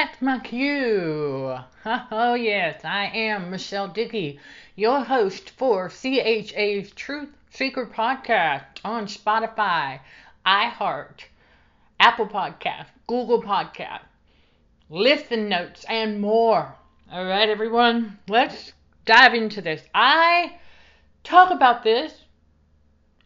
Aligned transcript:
That's 0.00 0.22
my 0.22 0.38
cue. 0.38 1.58
Oh, 1.84 2.32
yes, 2.32 2.86
I 2.86 3.10
am 3.12 3.50
Michelle 3.50 3.88
Dickey, 3.88 4.40
your 4.74 5.04
host 5.04 5.50
for 5.50 5.90
CHA's 5.90 6.90
Truth 6.92 7.28
Seeker 7.50 7.84
podcast 7.84 8.78
on 8.82 9.08
Spotify, 9.08 10.00
iHeart, 10.46 11.24
Apple 12.00 12.28
Podcast, 12.28 12.86
Google 13.06 13.42
Podcast, 13.42 14.00
Listen 14.88 15.50
Notes, 15.50 15.84
and 15.86 16.18
more. 16.18 16.74
All 17.12 17.26
right, 17.26 17.50
everyone, 17.50 18.18
let's 18.26 18.72
dive 19.04 19.34
into 19.34 19.60
this. 19.60 19.82
I 19.94 20.56
talk 21.24 21.50
about 21.50 21.84
this 21.84 22.24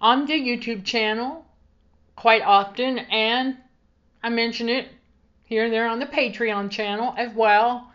on 0.01 0.27
the 0.27 0.33
YouTube 0.33 0.85
channel 0.85 1.47
quite 2.17 2.43
often, 2.43 2.99
and 2.99 3.59
I 4.25 4.29
mention 4.31 4.69
it 4.69 4.89
here 5.45 5.65
and 5.65 5.73
there 5.73 5.89
on 5.89 5.99
the 5.99 6.07
Patreon 6.07 6.71
channel 6.71 7.15
as 7.17 7.33
well. 7.35 7.93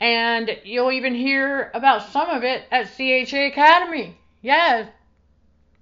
And 0.00 0.58
you'll 0.64 0.92
even 0.92 1.14
hear 1.14 1.70
about 1.72 2.10
some 2.10 2.28
of 2.28 2.44
it 2.44 2.64
at 2.70 2.94
CHA 2.96 3.46
Academy. 3.46 4.18
Yes. 4.42 4.88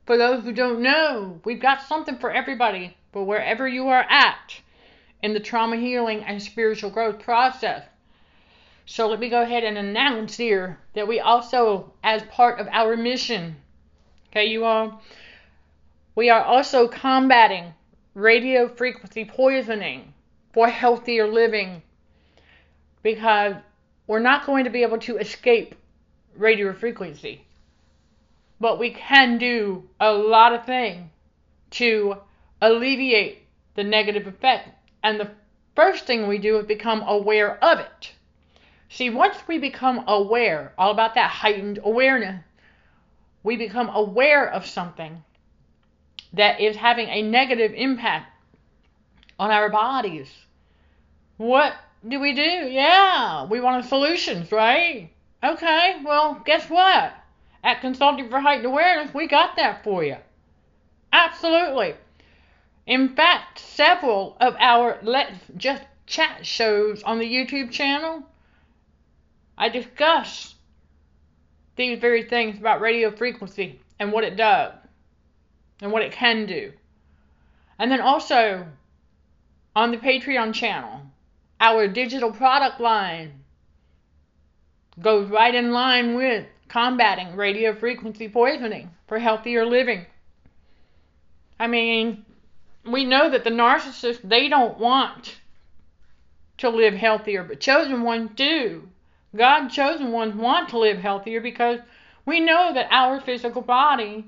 For 0.06 0.16
those 0.16 0.44
who 0.44 0.52
don't 0.52 0.82
know, 0.82 1.40
we've 1.44 1.60
got 1.60 1.82
something 1.82 2.18
for 2.18 2.30
everybody, 2.30 2.96
for 3.12 3.24
wherever 3.24 3.66
you 3.66 3.88
are 3.88 4.06
at 4.08 4.60
in 5.22 5.34
the 5.34 5.40
trauma 5.40 5.76
healing 5.76 6.22
and 6.24 6.40
spiritual 6.40 6.90
growth 6.90 7.18
process. 7.18 7.82
So 8.86 9.08
let 9.08 9.18
me 9.18 9.30
go 9.30 9.42
ahead 9.42 9.64
and 9.64 9.78
announce 9.78 10.36
here 10.36 10.78
that 10.94 11.08
we 11.08 11.18
also, 11.18 11.92
as 12.04 12.22
part 12.24 12.60
of 12.60 12.68
our 12.70 12.96
mission, 12.96 13.56
okay, 14.30 14.44
you 14.44 14.64
all, 14.64 15.02
we 16.14 16.30
are 16.30 16.44
also 16.44 16.86
combating 16.86 17.74
radio 18.14 18.68
frequency 18.68 19.24
poisoning 19.24 20.13
for 20.54 20.68
healthier 20.68 21.26
living 21.26 21.82
because 23.02 23.56
we're 24.06 24.20
not 24.20 24.46
going 24.46 24.64
to 24.64 24.70
be 24.70 24.82
able 24.82 24.98
to 24.98 25.18
escape 25.18 25.74
radio 26.36 26.72
frequency. 26.72 27.44
But 28.60 28.78
we 28.78 28.90
can 28.90 29.36
do 29.36 29.88
a 30.00 30.12
lot 30.12 30.54
of 30.54 30.64
things 30.64 31.10
to 31.72 32.16
alleviate 32.62 33.42
the 33.74 33.84
negative 33.84 34.26
effect. 34.26 34.68
And 35.02 35.18
the 35.18 35.30
first 35.74 36.06
thing 36.06 36.28
we 36.28 36.38
do 36.38 36.58
is 36.58 36.66
become 36.66 37.02
aware 37.02 37.62
of 37.62 37.80
it. 37.80 38.12
See, 38.88 39.10
once 39.10 39.36
we 39.48 39.58
become 39.58 40.04
aware, 40.06 40.72
all 40.78 40.92
about 40.92 41.16
that 41.16 41.30
heightened 41.30 41.80
awareness, 41.82 42.42
we 43.42 43.56
become 43.56 43.88
aware 43.88 44.48
of 44.48 44.64
something 44.64 45.24
that 46.32 46.60
is 46.60 46.76
having 46.76 47.08
a 47.08 47.22
negative 47.22 47.72
impact 47.74 48.30
on 49.38 49.50
our 49.50 49.68
bodies. 49.68 50.43
What 51.36 51.74
do 52.06 52.20
we 52.20 52.32
do? 52.32 52.42
Yeah, 52.42 53.46
we 53.46 53.60
want 53.60 53.84
solutions, 53.86 54.52
right? 54.52 55.10
Okay, 55.42 56.00
well, 56.04 56.40
guess 56.44 56.68
what? 56.70 57.12
At 57.62 57.80
Consulting 57.80 58.28
for 58.28 58.40
Heightened 58.40 58.66
Awareness, 58.66 59.14
we 59.14 59.26
got 59.26 59.56
that 59.56 59.82
for 59.82 60.04
you. 60.04 60.16
Absolutely. 61.12 61.94
In 62.86 63.14
fact, 63.16 63.58
several 63.58 64.36
of 64.40 64.54
our 64.58 64.98
Let's 65.02 65.38
Just 65.56 65.82
Chat 66.06 66.44
shows 66.44 67.02
on 67.02 67.18
the 67.18 67.24
YouTube 67.24 67.70
channel, 67.70 68.22
I 69.56 69.70
discuss 69.70 70.54
these 71.76 71.98
very 71.98 72.24
things 72.24 72.58
about 72.58 72.80
radio 72.80 73.10
frequency 73.10 73.80
and 73.98 74.12
what 74.12 74.24
it 74.24 74.36
does 74.36 74.74
and 75.80 75.90
what 75.90 76.02
it 76.02 76.12
can 76.12 76.46
do. 76.46 76.72
And 77.78 77.90
then 77.90 78.00
also 78.00 78.66
on 79.74 79.90
the 79.90 79.96
Patreon 79.96 80.52
channel, 80.52 81.00
our 81.64 81.88
digital 81.88 82.30
product 82.30 82.78
line 82.78 83.32
goes 85.00 85.30
right 85.30 85.54
in 85.54 85.72
line 85.72 86.14
with 86.14 86.44
combating 86.68 87.36
radio 87.36 87.74
frequency 87.74 88.28
poisoning 88.28 88.90
for 89.08 89.18
healthier 89.18 89.64
living. 89.64 90.04
I 91.58 91.66
mean, 91.66 92.26
we 92.84 93.06
know 93.06 93.30
that 93.30 93.44
the 93.44 93.50
narcissists, 93.50 94.20
they 94.22 94.50
don't 94.50 94.78
want 94.78 95.38
to 96.58 96.68
live 96.68 96.92
healthier, 96.92 97.42
but 97.42 97.60
chosen 97.60 98.02
ones 98.02 98.32
do. 98.36 98.86
God 99.34 99.68
chosen 99.68 100.12
ones 100.12 100.34
want 100.34 100.68
to 100.68 100.78
live 100.78 100.98
healthier 100.98 101.40
because 101.40 101.80
we 102.26 102.40
know 102.40 102.74
that 102.74 102.88
our 102.90 103.22
physical 103.22 103.62
body 103.62 104.26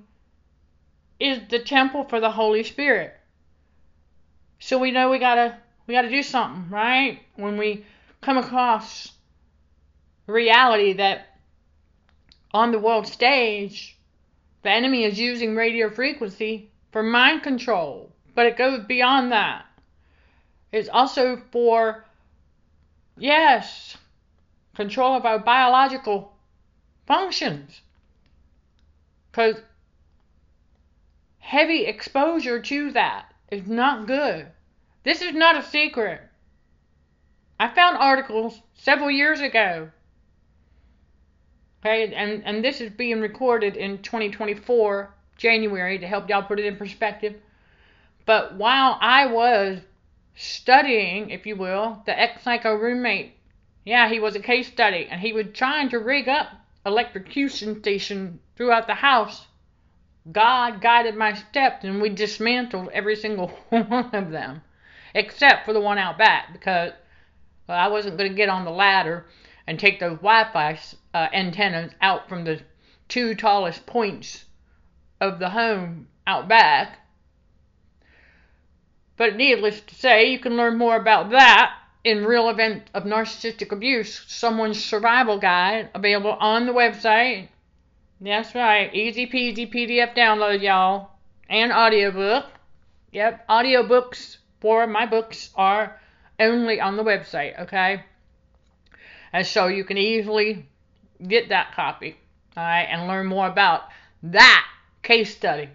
is 1.21 1.41
the 1.51 1.59
temple 1.59 2.05
for 2.05 2.19
the 2.19 2.31
Holy 2.31 2.65
Spirit. 2.65 3.15
So 4.59 4.79
we 4.79 4.91
know 4.91 5.11
we 5.11 5.19
gotta 5.19 5.59
we 5.87 5.95
gotta 5.95 6.11
do 6.11 6.23
something, 6.23 6.69
right? 6.71 7.21
When 7.37 7.57
we 7.57 7.85
come 8.21 8.39
across 8.39 9.13
reality 10.27 10.95
that 10.95 11.39
on 12.53 12.73
the 12.73 12.79
world 12.79 13.07
stage 13.07 13.97
the 14.63 14.71
enemy 14.71 15.05
is 15.05 15.19
using 15.19 15.55
radio 15.55 15.89
frequency 15.89 16.71
for 16.91 17.03
mind 17.03 17.43
control, 17.43 18.11
but 18.35 18.47
it 18.47 18.57
goes 18.57 18.85
beyond 18.85 19.31
that. 19.31 19.65
It's 20.73 20.89
also 20.89 21.37
for 21.53 22.05
yes, 23.17 23.97
control 24.75 25.17
of 25.17 25.25
our 25.25 25.39
biological 25.39 26.33
functions. 27.07 27.81
Because 29.31 29.57
heavy 31.39 31.87
exposure 31.87 32.61
to 32.61 32.91
that 32.93 33.33
is 33.51 33.69
not 33.69 34.07
good. 34.07 34.49
This 35.07 35.23
is 35.23 35.35
not 35.35 35.57
a 35.57 35.63
secret. 35.63 36.21
I 37.61 37.69
found 37.69 37.97
articles 37.97 38.61
several 38.75 39.09
years 39.09 39.41
ago. 39.41 39.93
Okay, 41.79 42.13
and, 42.13 42.45
and 42.45 42.65
this 42.65 42.81
is 42.81 42.91
being 42.91 43.21
recorded 43.21 43.77
in 43.77 44.03
2024, 44.03 45.15
January, 45.37 46.01
to 46.01 46.09
help 46.09 46.29
y'all 46.29 46.43
put 46.43 46.59
it 46.59 46.65
in 46.65 46.77
perspective. 46.77 47.37
But 48.25 48.57
while 48.57 48.99
I 49.01 49.27
was 49.27 49.79
studying, 50.35 51.31
if 51.31 51.47
you 51.47 51.55
will, 51.55 52.03
the 52.05 52.21
ex 52.21 52.43
psycho 52.43 52.75
roommate, 52.75 53.37
yeah, 53.85 54.09
he 54.09 54.19
was 54.19 54.35
a 54.35 54.41
case 54.41 54.67
study, 54.67 55.07
and 55.09 55.21
he 55.21 55.33
was 55.33 55.47
trying 55.55 55.89
to 55.91 56.01
rig 56.01 56.29
up 56.29 56.49
electrocution 56.85 57.79
station 57.79 58.41
throughout 58.57 58.89
the 58.89 58.95
house 58.95 59.47
God 60.33 60.81
guided 60.81 61.15
my 61.15 61.35
steps 61.35 61.85
and 61.85 62.03
we 62.03 62.09
dismantled 62.09 62.89
every 62.93 63.15
single 63.15 63.49
one 63.69 64.11
of 64.13 64.31
them, 64.31 64.63
except 65.17 65.65
for 65.65 65.73
the 65.73 65.81
one 65.81 65.99
out 65.99 66.19
back 66.19 66.53
because 66.53 66.93
well, 67.67 67.79
I 67.79 67.89
wasn't 67.89 68.17
going 68.17 68.31
to 68.31 68.37
get 68.37 68.49
on 68.49 68.65
the 68.65 68.71
ladder 68.71 69.27
and 69.67 69.79
take 69.79 69.99
those 69.99 70.19
Wi 70.19 70.45
Fi 70.53 70.79
uh, 71.15 71.29
antennas 71.33 71.93
out 72.01 72.29
from 72.29 72.45
the 72.45 72.61
two 73.09 73.35
tallest 73.35 73.87
points 73.87 74.45
of 75.21 75.39
the 75.39 75.51
home 75.51 76.09
out 76.27 76.49
back. 76.49 77.01
But 79.17 79.37
needless 79.37 79.81
to 79.81 79.95
say, 79.95 80.31
you 80.31 80.39
can 80.39 80.57
learn 80.57 80.77
more 80.77 80.97
about 80.97 81.31
that 81.31 81.73
in 82.05 82.25
Real 82.25 82.49
Event 82.49 82.91
of 82.95 83.05
Narcissistic 83.05 83.73
Abuse, 83.73 84.23
Someone's 84.29 84.85
Survival 84.85 85.39
Guide, 85.39 85.89
available 85.95 86.33
on 86.33 86.67
the 86.67 86.73
website 86.73 87.49
that's 88.21 88.55
right. 88.55 88.93
Easy 88.95 89.27
peasy 89.27 89.71
PDF 89.71 90.17
download, 90.17 90.63
y'all. 90.63 91.11
And 91.51 91.71
audiobook. 91.71 92.47
Yep, 93.13 93.47
audiobooks 93.49 94.39
for 94.61 94.87
my 94.87 95.07
books 95.07 95.51
are 95.55 96.01
only 96.39 96.81
on 96.81 96.97
the 96.97 97.05
website, 97.05 97.59
okay? 97.61 98.05
And 99.33 99.47
so 99.47 99.67
you 99.67 99.85
can 99.85 99.99
easily 99.99 100.67
get 101.27 101.49
that 101.51 101.73
copy, 101.73 102.17
all 102.57 102.63
right, 102.65 102.83
and 102.83 103.09
learn 103.09 103.27
more 103.27 103.47
about 103.47 103.83
that 104.23 104.67
case 105.03 105.35
study 105.35 105.69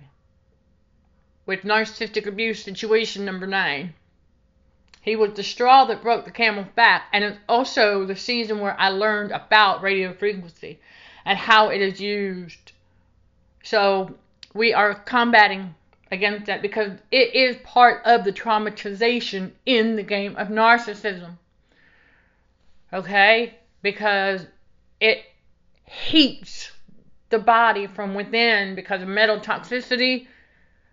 with 1.46 1.62
narcissistic 1.62 2.28
abuse 2.28 2.64
situation 2.64 3.26
number 3.26 3.48
nine. 3.48 3.94
He 5.02 5.16
was 5.16 5.34
the 5.34 5.44
straw 5.44 5.86
that 5.86 6.04
broke 6.04 6.26
the 6.26 6.32
camel's 6.32 6.68
back, 6.76 7.04
and 7.12 7.24
it's 7.24 7.40
also 7.50 8.06
the 8.06 8.16
season 8.16 8.60
where 8.60 8.80
I 8.80 8.90
learned 8.90 9.32
about 9.32 9.82
radio 9.82 10.14
frequency 10.14 10.80
and 11.26 11.38
how 11.38 11.70
it 11.70 11.82
is 11.82 12.00
used. 12.00 12.72
So 13.64 14.16
we 14.54 14.74
are 14.74 14.94
combating 14.94 15.76
against 16.12 16.46
that 16.48 16.62
because 16.62 16.92
it 17.10 17.34
is 17.34 17.56
part 17.64 18.04
of 18.06 18.24
the 18.24 18.34
traumatization 18.34 19.52
in 19.66 19.96
the 19.96 20.04
game 20.04 20.36
of 20.36 20.50
narcissism. 20.50 21.38
Okay? 22.94 23.56
Because 23.82 24.46
it 25.00 25.24
heats 25.86 26.72
the 27.30 27.40
body 27.40 27.88
from 27.88 28.14
within 28.14 28.76
because 28.76 29.02
of 29.02 29.08
metal 29.08 29.40
toxicity. 29.40 30.28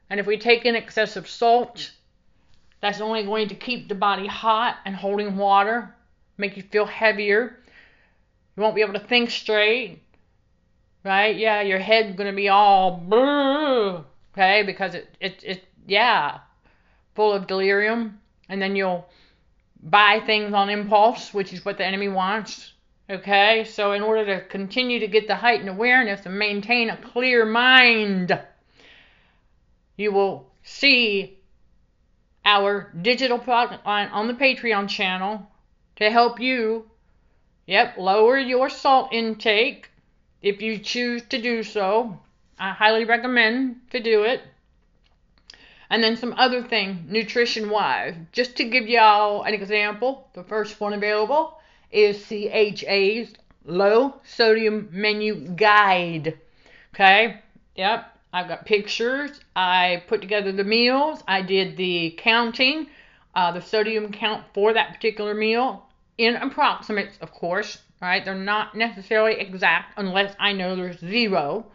And 0.09 0.21
if 0.21 0.27
we 0.27 0.39
take 0.39 0.65
in 0.65 0.77
excessive 0.77 1.29
salt, 1.29 1.91
that's 2.81 3.01
only 3.01 3.25
going 3.25 3.49
to 3.49 3.55
keep 3.55 3.89
the 3.89 3.95
body 3.95 4.27
hot 4.27 4.77
and 4.85 4.95
holding 4.95 5.37
water, 5.37 5.95
make 6.37 6.57
you 6.57 6.63
feel 6.63 6.87
heavier. 6.87 7.59
You 8.57 8.63
won't 8.63 8.77
be 8.77 8.83
able 8.83 8.95
to 8.95 9.01
think 9.01 9.31
straight 9.31 10.01
right? 11.05 11.37
Yeah, 11.37 11.63
your 11.63 11.79
head's 11.79 12.17
gonna 12.17 12.33
be 12.33 12.49
all 12.49 13.03
okay, 14.33 14.63
because 14.63 14.95
it 14.95 15.17
it 15.21 15.43
it 15.45 15.65
yeah, 15.87 16.39
full 17.15 17.33
of 17.33 17.47
delirium, 17.47 18.21
and 18.49 18.61
then 18.61 18.77
you'll 18.77 19.09
buy 19.83 20.21
things 20.25 20.53
on 20.53 20.71
impulse, 20.71 21.33
which 21.33 21.53
is 21.53 21.65
what 21.65 21.79
the 21.79 21.87
enemy 21.87 22.09
wants. 22.09 22.73
Okay, 23.11 23.65
so 23.65 23.93
in 23.93 24.03
order 24.03 24.27
to 24.27 24.47
continue 24.49 25.01
to 25.01 25.09
get 25.09 25.27
the 25.27 25.35
heightened 25.35 25.71
awareness 25.71 26.27
and 26.27 26.39
maintain 26.39 26.91
a 26.91 26.97
clear 26.97 27.47
mind, 27.47 28.39
you 29.97 30.13
will 30.13 30.51
see 30.63 31.39
our 32.45 32.93
digital 33.01 33.39
product 33.39 33.87
line 33.87 34.09
on 34.09 34.27
the 34.27 34.35
Patreon 34.35 34.89
channel 34.89 35.51
to 35.97 36.11
help 36.11 36.39
you, 36.39 36.91
yep, 37.67 37.97
lower 37.97 38.39
your 38.39 38.69
salt 38.69 39.13
intake 39.13 39.91
if 40.43 40.63
you 40.63 40.79
choose 40.79 41.23
to 41.25 41.41
do 41.41 41.63
so. 41.63 42.19
I 42.59 42.73
highly 42.73 43.05
recommend 43.05 43.81
to 43.91 44.01
do 44.01 44.23
it. 44.23 44.43
And 45.91 46.05
then 46.05 46.17
some 46.17 46.35
other 46.37 46.63
thing, 46.63 47.07
nutrition 47.09 47.71
wise. 47.71 48.15
Just 48.33 48.57
to 48.57 48.65
give 48.65 48.89
y'all 48.89 49.43
an 49.45 49.55
example, 49.55 50.29
the 50.35 50.43
first 50.43 50.81
one 50.81 50.93
available 50.93 51.59
is 51.91 52.27
CHA's 52.27 53.33
low 53.65 54.21
sodium 54.25 54.89
menu 54.93 55.49
guide. 55.49 56.39
Okay? 56.95 57.41
Yep. 57.77 58.15
I've 58.33 58.49
got 58.49 58.67
pictures. 58.67 59.41
I 59.57 60.03
put 60.07 60.21
together 60.21 60.53
the 60.53 60.65
meals. 60.65 61.23
I 61.27 61.41
did 61.41 61.77
the 61.79 62.15
counting, 62.19 62.89
uh, 63.35 63.53
the 63.53 63.63
sodium 63.63 64.13
count 64.13 64.45
for 64.53 64.75
that 64.75 64.95
particular 64.95 65.33
meal 65.33 65.87
in 66.19 66.37
approximates, 66.37 67.17
of 67.19 67.33
course. 67.33 67.79
Right? 68.03 68.25
They're 68.25 68.35
not 68.35 68.77
necessarily 68.77 69.41
exact 69.41 69.95
unless 69.97 70.35
I 70.39 70.53
know 70.53 70.77
there's 70.77 70.99
zero 71.01 71.67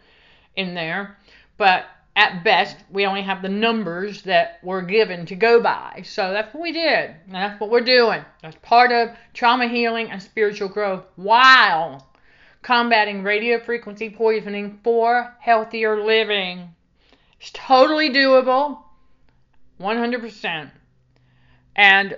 in 0.55 0.73
there. 0.73 1.17
But 1.57 1.85
at 2.15 2.43
best, 2.43 2.77
we 2.91 3.05
only 3.05 3.23
have 3.23 3.41
the 3.41 3.49
numbers 3.49 4.21
that 4.23 4.59
were 4.63 4.81
given 4.81 5.25
to 5.27 5.35
go 5.35 5.61
by. 5.61 6.03
So 6.05 6.31
that's 6.31 6.53
what 6.53 6.61
we 6.61 6.71
did. 6.71 7.15
And 7.25 7.33
that's 7.33 7.59
what 7.59 7.69
we're 7.69 7.81
doing. 7.81 8.23
That's 8.41 8.57
part 8.61 8.91
of 8.91 9.09
trauma 9.33 9.67
healing 9.67 10.11
and 10.11 10.21
spiritual 10.21 10.69
growth 10.69 11.05
while 11.15 12.07
combating 12.61 13.23
radio 13.23 13.59
frequency 13.59 14.09
poisoning 14.09 14.79
for 14.83 15.35
healthier 15.39 16.03
living. 16.03 16.73
It's 17.39 17.51
totally 17.51 18.09
doable. 18.09 18.79
100%. 19.79 20.71
And 21.75 22.17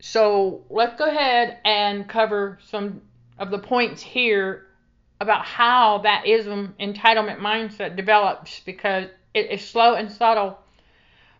so 0.00 0.64
let's 0.68 0.98
go 0.98 1.06
ahead 1.06 1.58
and 1.64 2.06
cover 2.06 2.58
some 2.68 3.00
of 3.38 3.50
the 3.50 3.58
points 3.58 4.02
here 4.02 4.66
about 5.24 5.44
how 5.44 5.98
that 5.98 6.26
ism 6.26 6.74
entitlement 6.78 7.38
mindset 7.38 7.96
develops 7.96 8.60
because 8.60 9.08
it 9.32 9.50
is 9.50 9.66
slow 9.66 9.94
and 9.94 10.12
subtle, 10.12 10.58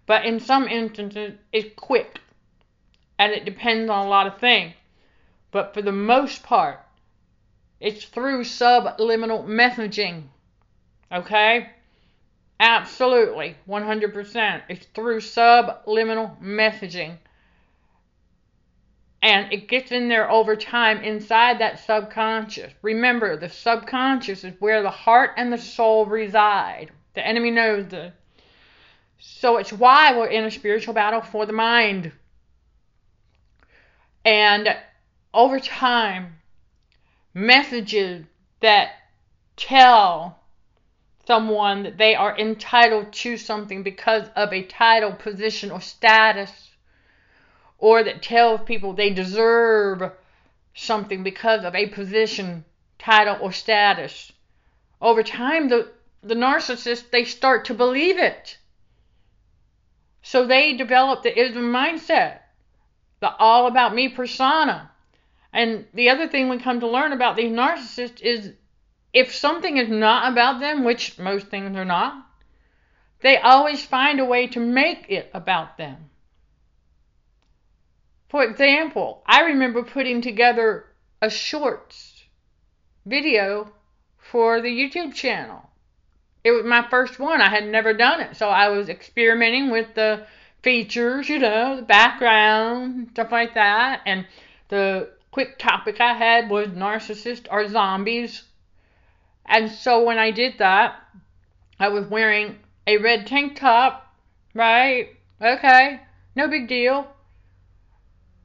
but 0.06 0.24
in 0.24 0.40
some 0.40 0.66
instances 0.66 1.34
it's 1.52 1.72
quick 1.76 2.20
and 3.18 3.32
it 3.32 3.44
depends 3.44 3.90
on 3.90 4.06
a 4.06 4.08
lot 4.08 4.26
of 4.26 4.40
things. 4.40 4.74
But 5.52 5.74
for 5.74 5.82
the 5.82 5.92
most 5.92 6.42
part, 6.42 6.80
it's 7.78 8.04
through 8.04 8.44
subliminal 8.44 9.44
messaging. 9.44 10.24
Okay? 11.12 11.70
Absolutely, 12.58 13.56
100%. 13.68 14.62
It's 14.68 14.86
through 14.86 15.20
subliminal 15.20 16.36
messaging 16.42 17.18
and 19.24 19.50
it 19.54 19.68
gets 19.68 19.90
in 19.90 20.08
there 20.08 20.30
over 20.30 20.54
time 20.54 21.02
inside 21.02 21.58
that 21.58 21.78
subconscious. 21.78 22.70
Remember, 22.82 23.38
the 23.38 23.48
subconscious 23.48 24.44
is 24.44 24.52
where 24.58 24.82
the 24.82 24.90
heart 24.90 25.30
and 25.38 25.50
the 25.50 25.56
soul 25.56 26.04
reside. 26.04 26.90
The 27.14 27.26
enemy 27.26 27.50
knows 27.50 27.88
this. 27.88 28.12
So 29.18 29.56
it's 29.56 29.72
why 29.72 30.14
we're 30.14 30.26
in 30.26 30.44
a 30.44 30.50
spiritual 30.50 30.92
battle 30.92 31.22
for 31.22 31.46
the 31.46 31.54
mind. 31.54 32.12
And 34.26 34.76
over 35.32 35.58
time, 35.58 36.36
messages 37.32 38.26
that 38.60 38.90
tell 39.56 40.38
someone 41.26 41.84
that 41.84 41.96
they 41.96 42.14
are 42.14 42.38
entitled 42.38 43.14
to 43.14 43.38
something 43.38 43.82
because 43.82 44.28
of 44.36 44.52
a 44.52 44.64
title, 44.64 45.12
position, 45.12 45.70
or 45.70 45.80
status 45.80 46.73
or 47.78 48.02
that 48.04 48.22
tells 48.22 48.60
people 48.62 48.92
they 48.92 49.10
deserve 49.10 50.12
something 50.74 51.22
because 51.22 51.64
of 51.64 51.74
a 51.74 51.88
position, 51.88 52.64
title, 52.98 53.36
or 53.40 53.52
status. 53.52 54.32
Over 55.00 55.22
time, 55.22 55.68
the, 55.68 55.90
the 56.22 56.34
narcissist, 56.34 57.10
they 57.10 57.24
start 57.24 57.66
to 57.66 57.74
believe 57.74 58.18
it. 58.18 58.58
So 60.22 60.46
they 60.46 60.72
develop 60.74 61.22
the 61.22 61.38
ism 61.38 61.64
mindset, 61.64 62.38
the 63.20 63.34
all 63.36 63.66
about 63.66 63.94
me 63.94 64.08
persona. 64.08 64.90
And 65.52 65.86
the 65.94 66.10
other 66.10 66.26
thing 66.26 66.48
we 66.48 66.58
come 66.58 66.80
to 66.80 66.88
learn 66.88 67.12
about 67.12 67.36
these 67.36 67.52
narcissists 67.52 68.20
is 68.22 68.54
if 69.12 69.32
something 69.32 69.76
is 69.76 69.88
not 69.88 70.32
about 70.32 70.60
them, 70.60 70.82
which 70.82 71.18
most 71.18 71.46
things 71.46 71.76
are 71.76 71.84
not, 71.84 72.26
they 73.20 73.38
always 73.38 73.84
find 73.84 74.18
a 74.18 74.24
way 74.24 74.48
to 74.48 74.60
make 74.60 75.06
it 75.08 75.30
about 75.32 75.78
them. 75.78 76.10
For 78.34 78.42
example, 78.42 79.22
I 79.26 79.42
remember 79.42 79.84
putting 79.84 80.20
together 80.20 80.86
a 81.22 81.30
shorts 81.30 82.24
video 83.06 83.70
for 84.18 84.60
the 84.60 84.70
YouTube 84.70 85.14
channel. 85.14 85.70
It 86.42 86.50
was 86.50 86.64
my 86.64 86.84
first 86.90 87.20
one. 87.20 87.40
I 87.40 87.48
had 87.48 87.64
never 87.64 87.94
done 87.94 88.20
it. 88.20 88.36
So 88.36 88.48
I 88.48 88.70
was 88.70 88.88
experimenting 88.88 89.70
with 89.70 89.94
the 89.94 90.26
features, 90.64 91.28
you 91.28 91.38
know, 91.38 91.76
the 91.76 91.82
background, 91.82 93.10
stuff 93.12 93.30
like 93.30 93.54
that. 93.54 94.00
And 94.04 94.26
the 94.66 95.10
quick 95.30 95.56
topic 95.60 96.00
I 96.00 96.14
had 96.14 96.50
was 96.50 96.70
narcissists 96.70 97.46
or 97.48 97.68
zombies. 97.68 98.42
And 99.46 99.70
so 99.70 100.02
when 100.02 100.18
I 100.18 100.32
did 100.32 100.58
that, 100.58 101.00
I 101.78 101.86
was 101.86 102.06
wearing 102.06 102.58
a 102.84 102.98
red 102.98 103.28
tank 103.28 103.54
top, 103.54 104.12
right? 104.54 105.10
Okay, 105.40 106.00
no 106.34 106.48
big 106.48 106.66
deal. 106.66 107.13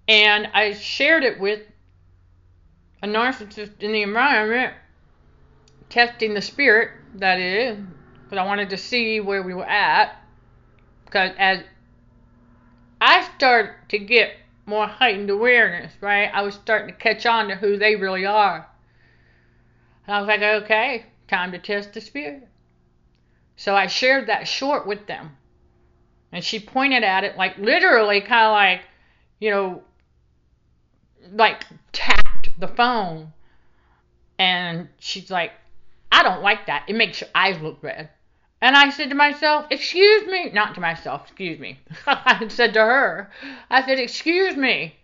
And 0.09 0.47
I 0.55 0.73
shared 0.73 1.23
it 1.23 1.39
with 1.39 1.61
a 3.03 3.07
narcissist 3.07 3.83
in 3.83 3.91
the 3.91 4.01
environment, 4.01 4.73
testing 5.89 6.33
the 6.33 6.41
spirit, 6.41 6.89
that 7.17 7.39
is, 7.39 7.77
because 8.23 8.39
I 8.39 8.45
wanted 8.45 8.71
to 8.71 8.77
see 8.77 9.19
where 9.19 9.43
we 9.43 9.53
were 9.53 9.69
at. 9.69 10.19
Because 11.05 11.29
as 11.37 11.59
I 12.99 13.21
started 13.37 13.75
to 13.89 13.99
get 13.99 14.31
more 14.65 14.87
heightened 14.87 15.29
awareness, 15.29 15.93
right, 16.01 16.31
I 16.33 16.41
was 16.41 16.55
starting 16.55 16.87
to 16.87 16.99
catch 16.99 17.27
on 17.27 17.49
to 17.49 17.55
who 17.55 17.77
they 17.77 17.95
really 17.95 18.25
are. 18.25 18.67
And 20.07 20.15
I 20.15 20.19
was 20.19 20.27
like, 20.27 20.41
okay, 20.41 21.05
time 21.27 21.51
to 21.51 21.59
test 21.59 21.93
the 21.93 22.01
spirit. 22.01 22.47
So 23.57 23.75
I 23.75 23.85
shared 23.85 24.25
that 24.25 24.47
short 24.47 24.87
with 24.87 25.05
them. 25.05 25.37
And 26.31 26.43
she 26.43 26.59
pointed 26.59 27.03
at 27.03 27.23
it 27.23 27.37
like 27.37 27.59
literally 27.59 28.21
kind 28.21 28.47
of 28.47 28.53
like, 28.53 28.81
you 29.39 29.51
know, 29.51 29.83
like 31.31 31.65
tapped 31.91 32.49
the 32.59 32.67
phone 32.67 33.33
and 34.37 34.87
she's 34.99 35.29
like, 35.29 35.51
I 36.11 36.23
don't 36.23 36.41
like 36.41 36.67
that. 36.67 36.85
It 36.87 36.95
makes 36.95 37.21
your 37.21 37.29
eyes 37.35 37.61
look 37.61 37.83
red. 37.83 38.09
And 38.61 38.75
I 38.75 38.89
said 38.89 39.09
to 39.09 39.15
myself, 39.15 39.67
Excuse 39.69 40.27
me. 40.27 40.49
Not 40.51 40.75
to 40.75 40.81
myself, 40.81 41.23
excuse 41.23 41.59
me. 41.59 41.79
I 42.07 42.47
said 42.47 42.73
to 42.73 42.79
her, 42.79 43.31
I 43.69 43.85
said, 43.85 43.99
Excuse 43.99 44.55
me. 44.55 44.95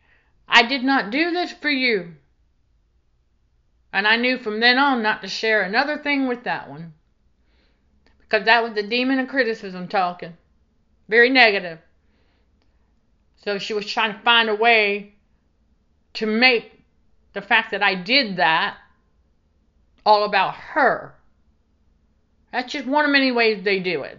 I 0.47 0.63
did 0.63 0.83
not 0.83 1.11
do 1.11 1.31
this 1.31 1.51
for 1.51 1.69
you. 1.69 2.13
And 3.91 4.07
I 4.07 4.17
knew 4.17 4.37
from 4.37 4.59
then 4.59 4.77
on 4.77 5.01
not 5.01 5.21
to 5.21 5.27
share 5.27 5.61
another 5.61 5.97
thing 5.97 6.27
with 6.27 6.43
that 6.43 6.69
one. 6.69 6.93
Because 8.19 8.45
that 8.45 8.63
was 8.63 8.73
the 8.73 8.83
demon 8.83 9.19
of 9.19 9.29
criticism 9.29 9.87
talking. 9.87 10.33
Very 11.07 11.29
negative. 11.29 11.79
So 13.43 13.57
she 13.57 13.73
was 13.73 13.85
trying 13.85 14.13
to 14.13 14.19
find 14.19 14.49
a 14.49 14.55
way 14.55 15.14
to 16.15 16.25
make 16.25 16.83
the 17.33 17.41
fact 17.41 17.71
that 17.71 17.83
I 17.83 17.95
did 17.95 18.37
that 18.37 18.77
all 20.05 20.23
about 20.23 20.55
her. 20.55 21.15
That's 22.51 22.71
just 22.71 22.85
one 22.85 23.05
of 23.05 23.11
many 23.11 23.31
ways 23.31 23.63
they 23.63 23.79
do 23.79 24.03
it. 24.03 24.17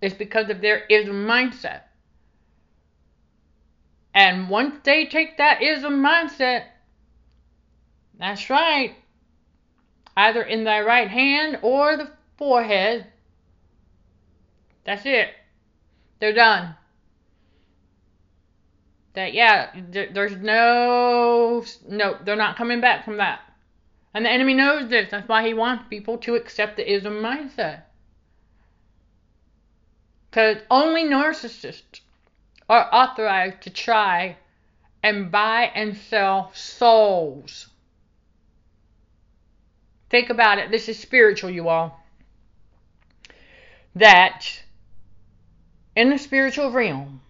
It's 0.00 0.14
because 0.14 0.50
of 0.50 0.60
their 0.60 0.84
ism 0.86 1.26
mindset. 1.26 1.82
And 4.14 4.48
once 4.48 4.74
they 4.84 5.06
take 5.06 5.38
that 5.38 5.62
ism 5.62 6.02
mindset, 6.02 6.64
that's 8.18 8.48
right, 8.50 8.94
either 10.16 10.42
in 10.42 10.64
their 10.64 10.84
right 10.84 11.08
hand 11.08 11.58
or 11.62 11.96
the 11.96 12.10
forehead, 12.38 13.06
that's 14.84 15.04
it. 15.04 15.28
They're 16.18 16.34
done 16.34 16.76
that 19.16 19.32
yeah, 19.32 19.70
there's 19.90 20.36
no 20.36 21.64
no, 21.88 22.18
they're 22.22 22.36
not 22.36 22.56
coming 22.56 22.80
back 22.80 23.04
from 23.04 23.16
that. 23.16 23.40
And 24.14 24.24
the 24.24 24.30
enemy 24.30 24.54
knows 24.54 24.88
this. 24.88 25.10
That's 25.10 25.28
why 25.28 25.46
he 25.46 25.54
wants 25.54 25.84
people 25.90 26.18
to 26.18 26.36
accept 26.36 26.76
the 26.76 26.90
ism 26.90 27.14
mindset. 27.14 27.82
Because 30.30 30.58
only 30.70 31.04
narcissists 31.04 32.00
are 32.68 32.88
authorized 32.92 33.62
to 33.62 33.70
try 33.70 34.36
and 35.02 35.30
buy 35.30 35.70
and 35.74 35.96
sell 35.96 36.50
souls. 36.54 37.68
Think 40.10 40.28
about 40.28 40.58
it. 40.58 40.70
This 40.70 40.88
is 40.88 40.98
spiritual, 40.98 41.50
you 41.50 41.68
all. 41.68 42.04
That 43.94 44.62
in 45.94 46.10
the 46.10 46.18
spiritual 46.18 46.70
realm, 46.70 47.22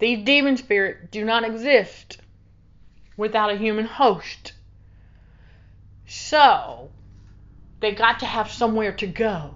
these 0.00 0.24
demon 0.24 0.56
spirits 0.56 1.08
do 1.10 1.24
not 1.24 1.44
exist 1.44 2.18
without 3.16 3.50
a 3.50 3.56
human 3.56 3.84
host. 3.84 4.54
So, 6.06 6.90
they 7.80 7.92
got 7.92 8.20
to 8.20 8.26
have 8.26 8.50
somewhere 8.50 8.92
to 8.94 9.06
go. 9.06 9.54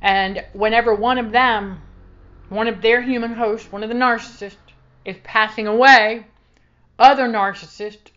And 0.00 0.44
whenever 0.52 0.94
one 0.94 1.18
of 1.18 1.32
them, 1.32 1.82
one 2.48 2.68
of 2.68 2.80
their 2.80 3.02
human 3.02 3.34
hosts, 3.34 3.72
one 3.72 3.82
of 3.82 3.88
the 3.88 3.94
narcissists, 3.94 4.56
is 5.04 5.16
passing 5.24 5.66
away, 5.66 6.26
other 6.98 7.26
narcissists 7.26 8.10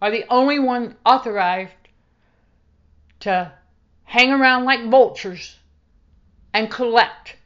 are 0.00 0.10
the 0.10 0.24
only 0.30 0.58
ones 0.58 0.94
authorized 1.04 1.72
to 3.20 3.52
hang 4.04 4.30
around 4.30 4.64
like 4.64 4.88
vultures 4.88 5.58
and 6.54 6.70
collect 6.70 7.36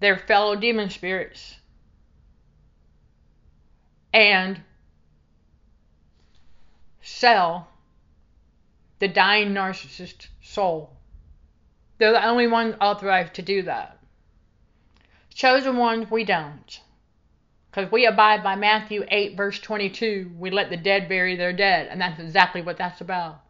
their 0.00 0.16
fellow 0.16 0.56
demon 0.56 0.90
spirits 0.90 1.56
and 4.12 4.60
sell 7.02 7.68
the 8.98 9.08
dying 9.08 9.52
narcissist 9.52 10.28
soul. 10.42 10.96
They're 11.98 12.12
the 12.12 12.26
only 12.26 12.46
ones 12.46 12.76
authorized 12.80 13.34
to 13.34 13.42
do 13.42 13.62
that. 13.62 13.98
Chosen 15.34 15.76
ones, 15.76 16.10
we 16.10 16.24
don't. 16.24 16.80
Because 17.70 17.92
we 17.92 18.04
abide 18.04 18.42
by 18.42 18.56
Matthew 18.56 19.04
8, 19.06 19.36
verse 19.36 19.60
22. 19.60 20.32
We 20.38 20.50
let 20.50 20.70
the 20.70 20.76
dead 20.76 21.08
bury 21.08 21.36
their 21.36 21.52
dead. 21.52 21.88
And 21.88 22.00
that's 22.00 22.18
exactly 22.18 22.62
what 22.62 22.78
that's 22.78 23.00
about. 23.00 23.42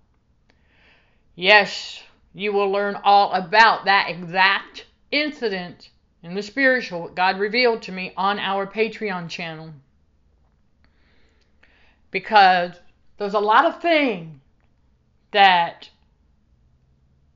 Yes, 1.34 2.02
you 2.34 2.52
will 2.52 2.70
learn 2.70 2.96
all 3.02 3.32
about 3.32 3.86
that 3.86 4.10
exact 4.10 4.86
incident 5.10 5.90
in 6.22 6.34
the 6.34 6.42
spiritual 6.42 7.08
God 7.08 7.38
revealed 7.38 7.82
to 7.82 7.92
me 7.92 8.12
on 8.16 8.38
our 8.38 8.66
Patreon 8.66 9.28
channel. 9.28 9.72
Because 12.10 12.72
there's 13.18 13.34
a 13.34 13.40
lot 13.40 13.64
of 13.64 13.80
things 13.80 14.40
that 15.32 15.88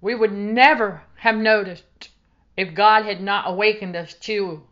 we 0.01 0.15
would 0.15 0.33
never 0.33 1.03
have 1.17 1.37
noticed 1.37 2.11
if 2.57 2.75
God 2.75 3.05
had 3.05 3.21
not 3.21 3.49
awakened 3.49 3.97
us 3.97 4.15
to 4.15 4.63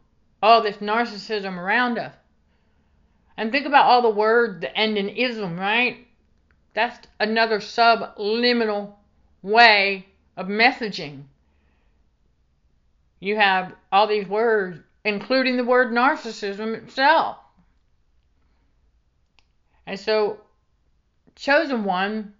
all 0.42 0.62
this 0.62 0.76
narcissism 0.76 1.57
around 1.57 1.99
us. 1.99 2.14
And 3.37 3.50
think 3.50 3.66
about 3.66 3.87
all 3.87 4.02
the 4.02 4.11
words 4.11 4.61
that 4.61 4.76
end 4.76 4.99
in 4.99 5.09
ism, 5.09 5.59
right? 5.59 6.07
That's 6.75 7.07
another 7.19 7.61
subliminal 7.61 8.99
way 9.42 10.07
of 10.37 10.47
messaging. 10.47 11.25
You 13.23 13.37
have 13.37 13.73
all 13.93 14.09
these 14.09 14.26
words, 14.26 14.81
including 15.05 15.57
the 15.57 15.64
word 15.64 15.93
narcissism 15.93 16.75
itself. 16.75 17.37
And 19.87 19.99
so, 19.99 20.41
chosen 21.37 21.85
one 21.85 22.35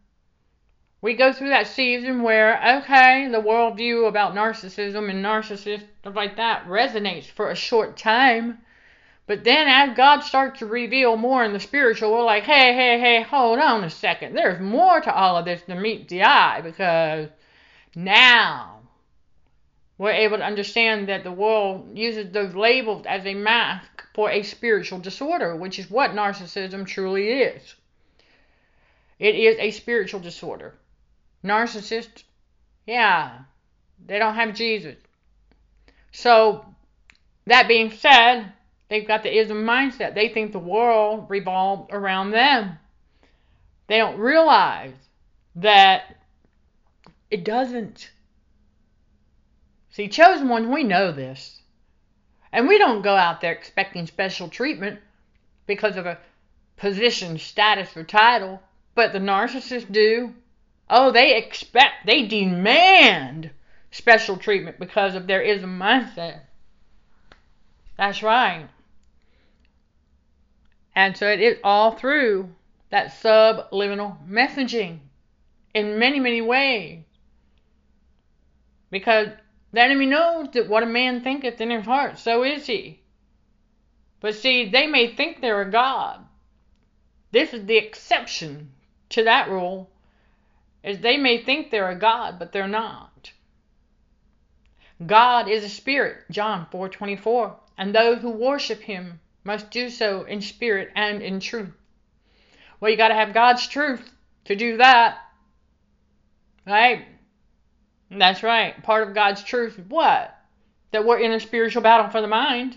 we 1.03 1.15
go 1.15 1.33
through 1.33 1.51
that 1.51 1.69
season 1.69 2.23
where, 2.23 2.79
okay, 2.79 3.29
the 3.31 3.41
worldview 3.41 4.09
about 4.09 4.35
narcissism 4.35 5.09
and 5.09 5.25
narcissists, 5.25 5.85
stuff 6.01 6.17
like 6.17 6.37
that, 6.37 6.67
resonates 6.67 7.27
for 7.27 7.51
a 7.51 7.57
short 7.57 7.97
time. 7.97 8.59
But 9.27 9.45
then 9.45 9.69
as 9.69 9.97
God 9.97 10.21
starts 10.21 10.61
to 10.61 10.67
reveal 10.67 11.17
more 11.17 11.45
in 11.45 11.53
the 11.53 11.61
spiritual, 11.61 12.13
we're 12.13 12.25
like, 12.25 12.45
hey, 12.45 12.73
hey, 12.73 12.99
hey, 13.01 13.23
hold 13.23 13.61
on 13.61 13.85
a 13.85 13.91
second. 13.91 14.35
There's 14.35 14.61
more 14.61 15.01
to 15.01 15.15
all 15.15 15.37
of 15.37 15.45
this 15.45 15.63
than 15.63 15.81
meets 15.81 16.09
the 16.09 16.23
eye 16.25 16.61
because 16.61 17.29
now 17.95 18.82
we're 19.99 20.11
able 20.13 20.39
to 20.39 20.45
understand 20.45 21.09
that 21.09 21.25
the 21.25 21.33
world 21.33 21.97
uses 21.97 22.33
those 22.33 22.55
labels 22.55 23.05
as 23.07 23.25
a 23.27 23.35
mask 23.35 24.05
for 24.15 24.31
a 24.31 24.43
spiritual 24.43 24.99
disorder, 24.99 25.55
which 25.57 25.79
is 25.79 25.91
what 25.91 26.13
narcissism 26.13 26.87
truly 26.87 27.29
is. 27.29 27.75
It 29.19 29.35
is 29.35 29.57
a 29.59 29.71
spiritual 29.71 30.21
disorder. 30.21 30.75
Narcissists, 31.45 32.25
yeah, 32.87 33.41
they 34.05 34.19
don't 34.19 34.35
have 34.35 34.55
Jesus. 34.55 34.97
So, 36.11 36.65
that 37.47 37.69
being 37.69 37.91
said, 37.91 38.53
they've 38.89 39.07
got 39.07 39.23
the 39.23 39.37
ism 39.37 39.65
mindset. 39.65 40.15
They 40.15 40.29
think 40.29 40.53
the 40.53 40.59
world 40.59 41.27
revolves 41.29 41.89
around 41.93 42.31
them. 42.33 42.79
They 43.87 43.99
don't 43.99 44.19
realize 44.19 44.95
that 45.57 46.17
it 47.31 47.45
doesn't. 47.45 48.11
See, 49.93 50.09
chosen 50.09 50.49
ones, 50.49 50.67
we 50.67 50.85
know 50.85 51.13
this. 51.13 51.61
And 52.51 52.67
we 52.67 52.79
don't 52.79 53.03
go 53.03 53.15
out 53.15 53.41
there 53.41 53.53
expecting 53.53 54.07
special 54.07 54.49
treatment 54.49 55.01
because 55.67 55.97
of 55.97 56.07
a 56.07 56.19
position, 56.77 57.39
status, 57.39 57.97
or 57.97 58.03
title, 58.03 58.63
but 58.95 59.13
the 59.13 59.19
narcissists 59.19 59.91
do. 59.91 60.35
Oh, 60.89 61.13
they 61.13 61.37
expect, 61.37 62.07
they 62.07 62.27
demand 62.27 63.51
special 63.91 64.37
treatment 64.37 64.79
because 64.79 65.15
of 65.15 65.27
their 65.27 65.43
ism 65.43 65.79
mindset. 65.79 66.41
That's 67.99 68.23
right. 68.23 68.69
And 70.97 71.17
so 71.17 71.29
it 71.29 71.41
is 71.41 71.59
all 71.63 71.93
through 71.93 72.51
that 72.91 73.13
subliminal 73.13 74.19
messaging 74.29 75.01
in 75.75 75.99
many, 75.99 76.19
many 76.19 76.41
ways. 76.41 77.05
Because 78.91 79.29
the 79.73 79.81
enemy 79.81 80.07
knows 80.07 80.51
that 80.53 80.69
what 80.69 80.83
a 80.83 80.87
man 80.87 81.23
thinketh 81.23 81.61
in 81.61 81.71
his 81.71 81.85
heart, 81.85 82.19
so 82.19 82.45
is 82.45 82.67
he. 82.67 83.01
But 84.21 84.35
see, 84.35 84.69
they 84.69 84.87
may 84.87 85.15
think 85.15 85.41
they're 85.41 85.63
a 85.63 85.71
God. 85.71 86.25
This 87.33 87.55
is 87.55 87.67
the 87.67 87.79
exception 87.79 88.73
to 89.09 89.25
that 89.25 89.49
rule 89.49 89.91
is 90.83 90.99
they 90.99 91.17
may 91.17 91.43
think 91.43 91.71
they're 91.71 91.91
a 91.91 91.99
god, 91.99 92.39
but 92.39 92.53
they're 92.53 92.69
not. 92.69 93.33
God 95.05 95.49
is 95.49 95.65
a 95.65 95.69
spirit, 95.69 96.25
John 96.31 96.67
4:24, 96.71 97.57
and 97.79 97.95
those 97.95 98.21
who 98.21 98.31
worship 98.31 98.83
him 98.83 99.21
must 99.45 99.71
do 99.71 99.89
so 99.89 100.25
in 100.25 100.41
spirit 100.41 100.91
and 100.95 101.23
in 101.23 101.41
truth. 101.41 101.75
Well, 102.79 102.91
you 102.91 102.97
got 102.97 103.09
to 103.09 103.15
have 103.15 103.33
God's 103.33 103.67
truth 103.67 104.13
to 104.45 104.55
do 104.55 104.77
that. 104.77 105.19
Right? 106.67 107.07
That's 108.19 108.43
right. 108.43 108.81
Part 108.83 109.09
of 109.09 109.15
God's 109.15 109.43
truth 109.43 109.79
is 109.79 109.89
what? 109.89 110.37
That 110.91 111.05
we're 111.05 111.19
in 111.19 111.33
a 111.33 111.41
spiritual 111.41 111.83
battle 111.83 112.11
for 112.11 112.21
the 112.21 112.29
mind. 112.29 112.77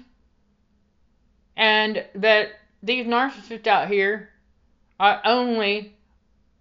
And 1.57 2.05
that 2.15 2.49
these 2.81 3.05
narcissists 3.05 3.67
out 3.67 3.89
here 3.89 4.29
are 4.99 5.21
only 5.25 5.95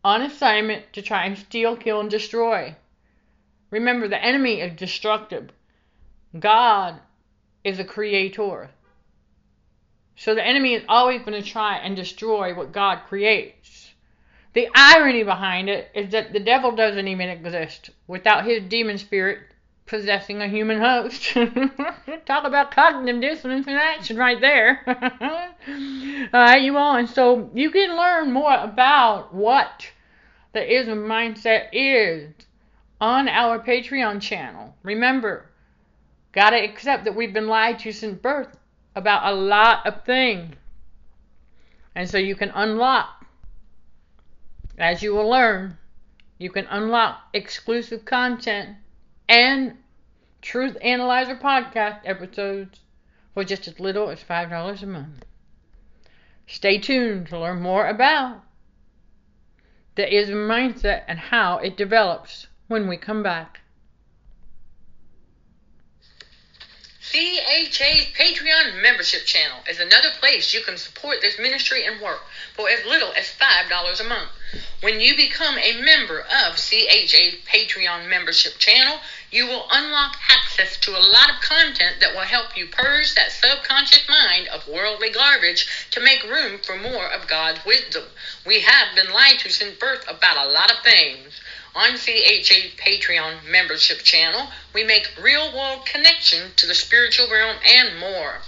on 0.02 0.22
assignment 0.22 0.92
to 0.92 1.02
try 1.02 1.24
and 1.24 1.38
steal, 1.38 1.76
kill, 1.76 2.00
and 2.00 2.10
destroy. 2.10 2.76
Remember, 3.70 4.08
the 4.08 4.22
enemy 4.22 4.60
is 4.60 4.78
destructive. 4.78 5.50
God 6.38 7.00
is 7.62 7.78
a 7.78 7.84
creator. 7.84 8.70
So 10.16 10.34
the 10.34 10.46
enemy 10.46 10.74
is 10.74 10.84
always 10.88 11.22
going 11.22 11.40
to 11.40 11.48
try 11.48 11.78
and 11.78 11.96
destroy 11.96 12.54
what 12.54 12.72
God 12.72 13.00
creates. 13.08 13.63
The 14.54 14.68
irony 14.74 15.24
behind 15.24 15.68
it 15.68 15.90
is 15.94 16.10
that 16.10 16.32
the 16.32 16.40
devil 16.40 16.72
doesn't 16.72 17.08
even 17.08 17.28
exist 17.28 17.90
without 18.06 18.44
his 18.44 18.62
demon 18.62 18.98
spirit 18.98 19.40
possessing 19.86 20.40
a 20.40 20.48
human 20.48 20.80
host. 20.80 21.34
Talk 22.26 22.44
about 22.44 22.70
cognitive 22.70 23.20
dissonance 23.20 23.66
in 23.66 23.74
action 23.74 24.16
right 24.16 24.40
there. 24.40 24.80
all 26.32 26.40
right, 26.40 26.62
you 26.62 26.76
all. 26.76 26.96
And 26.96 27.08
so 27.08 27.50
you 27.54 27.70
can 27.70 27.96
learn 27.96 28.32
more 28.32 28.54
about 28.54 29.34
what 29.34 29.90
the 30.52 30.74
ism 30.80 31.00
mindset 31.00 31.68
is 31.72 32.32
on 33.00 33.28
our 33.28 33.58
Patreon 33.58 34.22
channel. 34.22 34.74
Remember, 34.82 35.50
gotta 36.32 36.62
accept 36.62 37.04
that 37.04 37.14
we've 37.14 37.34
been 37.34 37.48
lied 37.48 37.80
to 37.80 37.92
since 37.92 38.18
birth 38.18 38.56
about 38.96 39.30
a 39.30 39.34
lot 39.34 39.86
of 39.86 40.04
things. 40.04 40.54
And 41.94 42.08
so 42.08 42.18
you 42.18 42.34
can 42.34 42.50
unlock, 42.54 43.23
as 44.78 45.02
you 45.02 45.14
will 45.14 45.28
learn, 45.28 45.78
you 46.38 46.50
can 46.50 46.66
unlock 46.66 47.28
exclusive 47.32 48.04
content 48.04 48.76
and 49.28 49.76
Truth 50.42 50.76
Analyzer 50.82 51.36
podcast 51.36 52.00
episodes 52.04 52.80
for 53.32 53.44
just 53.44 53.66
as 53.66 53.80
little 53.80 54.10
as 54.10 54.22
$5 54.22 54.82
a 54.82 54.86
month. 54.86 55.24
Stay 56.46 56.78
tuned 56.78 57.28
to 57.28 57.38
learn 57.38 57.62
more 57.62 57.86
about 57.86 58.42
the 59.94 60.12
ism 60.12 60.48
mindset 60.48 61.04
and 61.08 61.18
how 61.18 61.58
it 61.58 61.76
develops 61.76 62.48
when 62.68 62.88
we 62.88 62.96
come 62.96 63.22
back. 63.22 63.60
CHA's 67.14 68.06
Patreon 68.06 68.82
membership 68.82 69.24
channel 69.24 69.62
is 69.68 69.78
another 69.78 70.10
place 70.18 70.52
you 70.52 70.62
can 70.62 70.76
support 70.76 71.20
this 71.20 71.38
ministry 71.38 71.84
and 71.84 72.00
work 72.00 72.24
for 72.54 72.68
as 72.68 72.84
little 72.84 73.12
as 73.12 73.32
$5 73.40 74.00
a 74.00 74.02
month. 74.02 74.30
When 74.80 74.98
you 74.98 75.14
become 75.14 75.56
a 75.56 75.80
member 75.80 76.22
of 76.22 76.56
CHA's 76.56 77.36
Patreon 77.46 78.08
membership 78.08 78.58
channel, 78.58 78.98
you 79.30 79.46
will 79.46 79.68
unlock 79.70 80.18
access 80.28 80.76
to 80.78 80.90
a 80.90 81.06
lot 81.06 81.30
of 81.30 81.40
content 81.40 82.00
that 82.00 82.16
will 82.16 82.22
help 82.22 82.56
you 82.56 82.66
purge 82.66 83.14
that 83.14 83.30
subconscious 83.30 84.08
mind 84.08 84.48
of 84.48 84.66
worldly 84.66 85.10
garbage 85.10 85.68
to 85.92 86.00
make 86.00 86.24
room 86.24 86.58
for 86.58 86.76
more 86.76 87.06
of 87.06 87.28
God's 87.28 87.64
wisdom. 87.64 88.10
We 88.44 88.58
have 88.62 88.96
been 88.96 89.12
lied 89.12 89.38
to 89.38 89.50
since 89.50 89.78
birth 89.78 90.04
about 90.08 90.48
a 90.48 90.50
lot 90.50 90.72
of 90.72 90.82
things. 90.82 91.40
On 91.76 91.98
CHA 91.98 92.70
Patreon 92.76 93.42
membership 93.42 94.04
channel, 94.04 94.48
we 94.72 94.84
make 94.84 95.10
real 95.20 95.52
world 95.52 95.84
connection 95.84 96.52
to 96.54 96.68
the 96.68 96.74
spiritual 96.74 97.28
realm 97.28 97.58
and 97.66 97.98
more. 97.98 98.42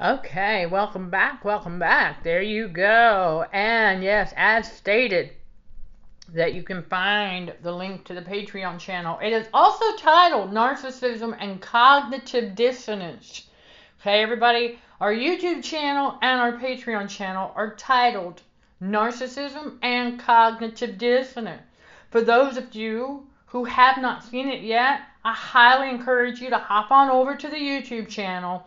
Okay, 0.01 0.65
welcome 0.65 1.09
back, 1.09 1.43
welcome 1.43 1.77
back. 1.77 2.23
There 2.23 2.41
you 2.41 2.69
go. 2.69 3.45
And 3.51 4.01
yes, 4.01 4.33
as 4.37 4.71
stated, 4.71 5.31
that 6.29 6.53
you 6.53 6.63
can 6.63 6.83
find 6.83 7.53
the 7.63 7.73
link 7.73 8.05
to 8.05 8.13
the 8.13 8.21
Patreon 8.21 8.79
channel. 8.79 9.19
It 9.21 9.33
is 9.33 9.47
also 9.53 9.97
titled 9.97 10.53
Narcissism 10.53 11.35
and 11.37 11.61
Cognitive 11.61 12.55
Dissonance. 12.55 13.49
Okay, 13.99 14.21
everybody, 14.21 14.79
our 15.01 15.13
YouTube 15.13 15.65
channel 15.65 16.17
and 16.21 16.39
our 16.39 16.53
Patreon 16.53 17.09
channel 17.09 17.51
are 17.57 17.75
titled 17.75 18.41
Narcissism 18.81 19.79
and 19.81 20.17
Cognitive 20.17 20.97
Dissonance. 20.97 21.63
For 22.09 22.21
those 22.21 22.55
of 22.55 22.73
you 22.73 23.27
who 23.47 23.65
have 23.65 23.97
not 23.97 24.23
seen 24.23 24.47
it 24.47 24.61
yet, 24.61 25.01
I 25.25 25.33
highly 25.33 25.89
encourage 25.89 26.39
you 26.39 26.49
to 26.51 26.57
hop 26.57 26.89
on 26.89 27.09
over 27.09 27.35
to 27.35 27.49
the 27.49 27.57
YouTube 27.57 28.07
channel 28.07 28.65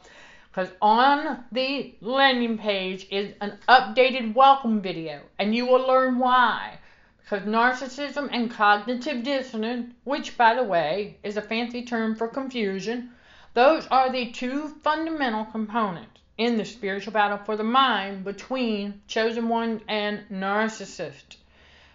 because 0.53 0.71
on 0.83 1.43
the 1.51 1.95
landing 2.03 2.59
page 2.59 3.07
is 3.11 3.33
an 3.41 3.59
updated 3.71 4.35
welcome 4.35 4.83
video, 4.83 5.23
and 5.39 5.55
you 5.55 5.65
will 5.65 5.87
learn 5.87 6.19
why. 6.19 6.79
Because 7.23 7.47
narcissism 7.47 8.29
and 8.31 8.51
cognitive 8.51 9.23
dissonance, 9.23 9.95
which 10.05 10.37
by 10.37 10.55
the 10.55 10.63
way 10.63 11.17
is 11.23 11.39
a 11.39 11.43
fancy 11.43 11.87
term 11.87 12.15
for 12.15 12.29
confusion, 12.29 13.13
those 13.55 13.87
are 13.87 14.13
the 14.13 14.31
two 14.31 14.69
fundamental 14.83 15.47
components 15.47 16.21
in 16.37 16.59
the 16.59 16.67
spiritual 16.67 17.15
battle 17.15 17.39
for 17.39 17.57
the 17.57 17.65
mind 17.65 18.23
between 18.23 19.01
chosen 19.07 19.49
one 19.49 19.81
and 19.89 20.21
narcissist. 20.31 21.37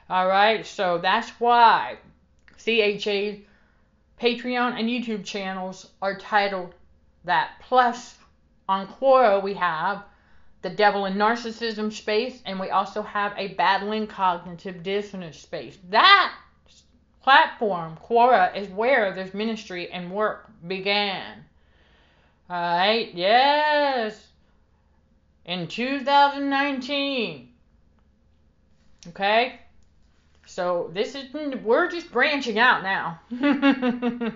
All 0.09 0.27
right, 0.27 0.65
so 0.65 0.97
that's 0.97 1.29
why 1.39 1.99
CHA 2.57 3.43
Patreon 4.20 4.79
and 4.79 4.89
YouTube 4.89 5.25
channels 5.25 5.91
are 6.01 6.17
titled 6.17 6.74
that. 7.24 7.51
Plus, 7.61 8.17
on 8.68 8.88
Quora, 8.88 9.42
we 9.42 9.53
have 9.56 10.03
the 10.62 10.70
devil 10.70 11.06
and 11.06 11.16
narcissism 11.16 11.92
space, 11.92 12.42
and 12.46 12.60
we 12.60 12.70
also 12.70 13.01
have 13.01 13.34
a 13.38 13.50
battling 13.50 14.08
cognitive 14.08 14.84
dissonance 14.84 15.38
space. 15.40 15.77
That 15.90 16.34
platform, 17.22 17.98
Quora, 18.03 18.56
is 18.56 18.68
where 18.70 19.14
this 19.14 19.34
ministry 19.34 19.92
and 19.92 20.12
work 20.12 20.50
began. 20.68 21.46
Alright, 22.50 23.14
yes. 23.14 24.27
In 25.46 25.68
2019. 25.68 27.50
Okay? 29.10 29.60
So 30.46 30.90
this 30.94 31.14
is 31.14 31.25
we're 31.64 31.90
just 31.90 32.10
branching 32.12 32.58
out 32.58 32.82
now. 32.82 33.20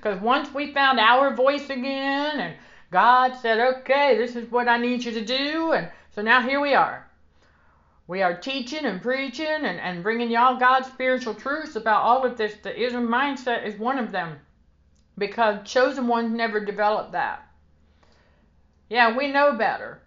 Cuz 0.00 0.20
once 0.20 0.52
we 0.54 0.72
found 0.72 0.98
our 0.98 1.34
voice 1.34 1.68
again 1.68 2.40
and 2.40 2.54
God 2.90 3.34
said, 3.36 3.58
okay, 3.58 4.16
this 4.16 4.34
is 4.36 4.50
what 4.50 4.68
I 4.68 4.78
need 4.78 5.04
you 5.04 5.12
to 5.12 5.24
do. 5.24 5.72
And 5.72 5.88
so 6.14 6.22
now 6.22 6.40
here 6.40 6.60
we 6.60 6.74
are. 6.74 7.06
We 8.06 8.22
are 8.22 8.38
teaching 8.38 8.86
and 8.86 9.02
preaching 9.02 9.46
and, 9.46 9.78
and 9.78 10.02
bringing 10.02 10.30
y'all 10.30 10.58
God's 10.58 10.88
spiritual 10.88 11.34
truths 11.34 11.76
about 11.76 12.02
all 12.02 12.24
of 12.24 12.38
this. 12.38 12.54
The 12.62 12.74
ism 12.74 13.06
mindset 13.06 13.66
is 13.66 13.78
one 13.78 13.98
of 13.98 14.12
them 14.12 14.38
because 15.18 15.70
chosen 15.70 16.06
ones 16.06 16.32
never 16.32 16.64
developed 16.64 17.12
that. 17.12 17.46
Yeah, 18.88 19.16
we 19.16 19.30
know 19.30 19.52
better. 19.52 20.00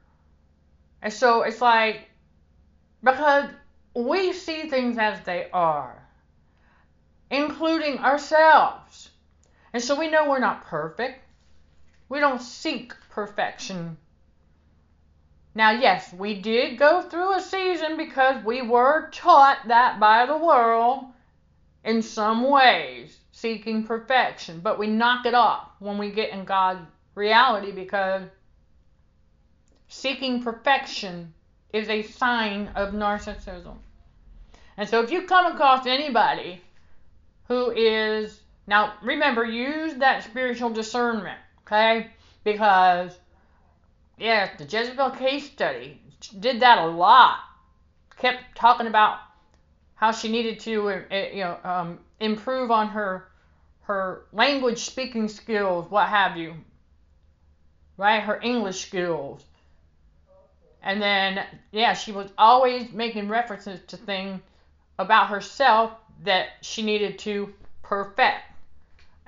And 1.04 1.14
so 1.14 1.44
it's 1.44 1.62
like, 1.62 2.10
because 3.04 3.50
we 3.94 4.34
see 4.34 4.70
things 4.70 4.98
as 4.98 5.20
they 5.22 5.50
are, 5.54 6.02
including 7.30 8.00
ourselves. 8.00 9.10
And 9.74 9.84
so 9.84 10.00
we 10.00 10.10
know 10.10 10.30
we're 10.30 10.40
not 10.40 10.66
perfect. 10.66 11.20
We 12.12 12.20
don't 12.20 12.42
seek 12.42 12.94
perfection. 13.10 13.96
Now, 15.56 15.72
yes, 15.72 16.12
we 16.12 16.42
did 16.42 16.78
go 16.78 17.02
through 17.02 17.36
a 17.36 17.40
season 17.40 17.96
because 17.96 18.44
we 18.44 18.62
were 18.62 19.10
taught 19.12 19.70
that 19.70 19.98
by 19.98 20.26
the 20.26 20.36
world 20.36 21.06
in 21.86 22.02
some 22.02 22.50
ways, 22.50 23.18
seeking 23.32 23.86
perfection. 23.86 24.60
But 24.60 24.78
we 24.78 24.88
knock 24.88 25.26
it 25.26 25.34
off 25.34 25.70
when 25.80 25.98
we 25.98 26.12
get 26.12 26.32
in 26.32 26.44
God's 26.44 26.86
reality 27.16 27.72
because 27.72 28.24
seeking 29.88 30.44
perfection 30.44 31.34
is 31.72 31.88
a 31.88 32.02
sign 32.02 32.72
of 32.76 32.94
narcissism. 32.94 33.78
And 34.76 34.90
so 34.90 35.02
if 35.02 35.12
you 35.12 35.28
come 35.28 35.46
across 35.54 35.86
anybody 35.86 36.62
who 37.48 37.72
is, 37.72 38.42
now 38.68 38.96
remember, 39.02 39.46
use 39.46 39.94
that 39.94 40.26
spiritual 40.26 40.72
discernment 40.72 41.40
Okay? 41.72 42.08
Because, 42.44 43.18
yeah, 44.18 44.50
the 44.58 44.66
Jezebel 44.66 45.12
case 45.12 45.50
study 45.50 46.02
did 46.40 46.60
that 46.60 46.80
a 46.80 46.88
lot. 46.88 47.40
Kept 48.18 48.56
talking 48.56 48.88
about 48.88 49.20
how 49.96 50.12
she 50.12 50.30
needed 50.30 50.60
to, 50.62 50.90
uh, 50.90 51.02
uh, 51.12 51.16
you 51.34 51.44
know, 51.44 51.58
um, 51.64 52.00
improve 52.20 52.72
on 52.72 52.90
her 52.90 53.28
her 53.84 54.26
language 54.32 54.80
speaking 54.80 55.28
skills, 55.28 55.90
what 55.90 56.08
have 56.08 56.38
you. 56.38 56.54
Right? 57.98 58.22
Her 58.22 58.40
English 58.42 58.86
skills. 58.86 59.44
And 60.84 61.02
then, 61.02 61.44
yeah, 61.72 61.94
she 61.94 62.12
was 62.12 62.32
always 62.38 62.92
making 62.92 63.28
references 63.28 63.80
to 63.88 63.98
things 63.98 64.40
about 64.98 65.28
herself 65.28 65.92
that 66.24 66.50
she 66.62 66.84
needed 66.84 67.20
to 67.20 67.54
perfect. 67.82 68.51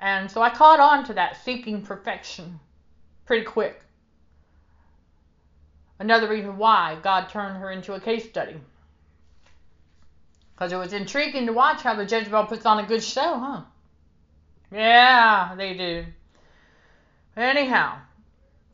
And 0.00 0.30
so 0.30 0.42
I 0.42 0.50
caught 0.50 0.80
on 0.80 1.04
to 1.06 1.14
that 1.14 1.42
seeking 1.44 1.82
perfection 1.82 2.60
pretty 3.26 3.44
quick. 3.44 3.80
Another 5.98 6.28
reason 6.28 6.58
why 6.58 6.98
God 7.02 7.28
turned 7.28 7.56
her 7.58 7.70
into 7.70 7.94
a 7.94 8.00
case 8.00 8.28
study. 8.28 8.56
Because 10.54 10.72
it 10.72 10.76
was 10.76 10.92
intriguing 10.92 11.46
to 11.46 11.52
watch 11.52 11.82
how 11.82 11.94
the 11.94 12.04
Jezebel 12.04 12.46
puts 12.46 12.66
on 12.66 12.78
a 12.78 12.86
good 12.86 13.02
show, 13.02 13.38
huh? 13.38 13.62
Yeah, 14.70 15.54
they 15.56 15.74
do. 15.74 16.04
Anyhow, 17.36 17.98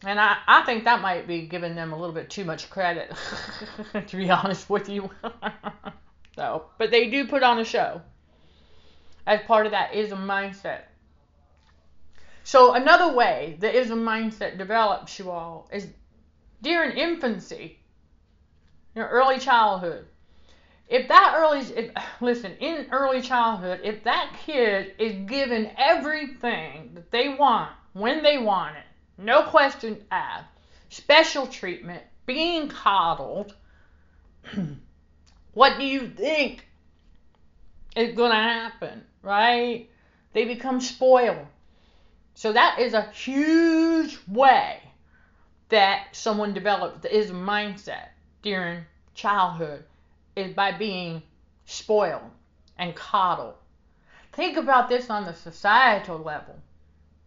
and 0.04 0.18
I, 0.18 0.38
I 0.46 0.62
think 0.62 0.84
that 0.84 1.00
might 1.00 1.26
be 1.26 1.42
giving 1.46 1.74
them 1.74 1.92
a 1.92 1.98
little 1.98 2.14
bit 2.14 2.30
too 2.30 2.44
much 2.44 2.68
credit, 2.70 3.12
to 4.06 4.16
be 4.16 4.30
honest 4.30 4.68
with 4.68 4.88
you. 4.88 5.10
so, 6.36 6.64
but 6.78 6.90
they 6.90 7.10
do 7.10 7.26
put 7.26 7.42
on 7.42 7.58
a 7.58 7.64
show 7.64 8.02
as 9.26 9.40
part 9.42 9.66
of 9.66 9.72
that 9.72 9.94
is 9.94 10.12
a 10.12 10.16
mindset. 10.16 10.82
So 12.50 12.74
another 12.74 13.12
way 13.12 13.56
the 13.60 13.72
ism 13.72 14.00
mindset 14.00 14.58
develops 14.58 15.20
you 15.20 15.30
all 15.30 15.70
is 15.72 15.86
during 16.60 16.96
infancy, 16.96 17.78
your 18.92 19.06
early 19.06 19.38
childhood. 19.38 20.06
If 20.88 21.06
that 21.06 21.34
early, 21.36 21.60
if, 21.60 21.92
listen, 22.20 22.56
in 22.58 22.88
early 22.90 23.22
childhood, 23.22 23.82
if 23.84 24.02
that 24.02 24.34
kid 24.44 24.94
is 24.98 25.28
given 25.28 25.70
everything 25.78 26.90
that 26.94 27.12
they 27.12 27.28
want 27.28 27.70
when 27.92 28.24
they 28.24 28.36
want 28.36 28.76
it, 28.76 28.82
no 29.16 29.44
questions 29.44 30.02
asked, 30.10 30.50
special 30.88 31.46
treatment, 31.46 32.02
being 32.26 32.66
coddled, 32.66 33.54
what 35.54 35.78
do 35.78 35.86
you 35.86 36.08
think 36.08 36.66
is 37.94 38.16
going 38.16 38.32
to 38.32 38.36
happen, 38.36 39.04
right? 39.22 39.88
They 40.32 40.46
become 40.46 40.80
spoiled. 40.80 41.46
So 42.40 42.54
that 42.54 42.78
is 42.78 42.94
a 42.94 43.10
huge 43.10 44.18
way 44.26 44.80
that 45.68 46.16
someone 46.16 46.54
develops 46.54 47.02
the 47.02 47.14
ism 47.14 47.44
mindset 47.44 48.08
during 48.40 48.86
childhood 49.12 49.84
is 50.34 50.54
by 50.54 50.72
being 50.72 51.22
spoiled 51.66 52.30
and 52.78 52.96
coddled. 52.96 53.56
Think 54.32 54.56
about 54.56 54.88
this 54.88 55.10
on 55.10 55.26
the 55.26 55.34
societal 55.34 56.16
level, 56.16 56.54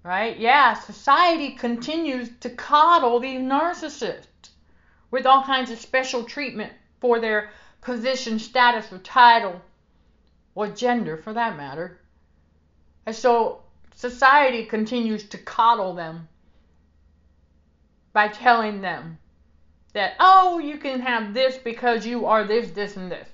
right? 0.02 0.36
Yeah, 0.36 0.73
society 0.73 1.52
continues 1.52 2.32
to 2.39 2.49
coddle 2.49 3.19
these 3.19 3.39
narcissists 3.39 4.49
with 5.12 5.28
all 5.28 5.43
kinds 5.43 5.69
of 5.69 5.78
special 5.78 6.23
treatment 6.23 6.73
for 6.99 7.19
their 7.19 7.52
position, 7.82 8.39
status, 8.39 8.91
or 8.91 8.97
title, 8.97 9.62
or 10.56 10.69
gender 10.69 11.17
for 11.17 11.34
that 11.34 11.56
matter. 11.56 11.99
And 13.06 13.15
so 13.15 13.62
society 14.03 14.65
continues 14.65 15.23
to 15.29 15.37
coddle 15.37 15.93
them 15.93 16.27
by 18.11 18.27
telling 18.27 18.81
them 18.81 19.17
that, 19.93 20.15
oh, 20.19 20.59
you 20.59 20.77
can 20.77 20.99
have 20.99 21.33
this 21.33 21.55
because 21.55 22.05
you 22.05 22.25
are 22.25 22.43
this, 22.43 22.71
this, 22.71 22.97
and 22.97 23.09
this. 23.09 23.29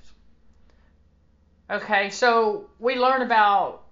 Okay, 1.68 2.08
so 2.10 2.70
we 2.78 2.94
learn 2.94 3.22
about 3.22 3.82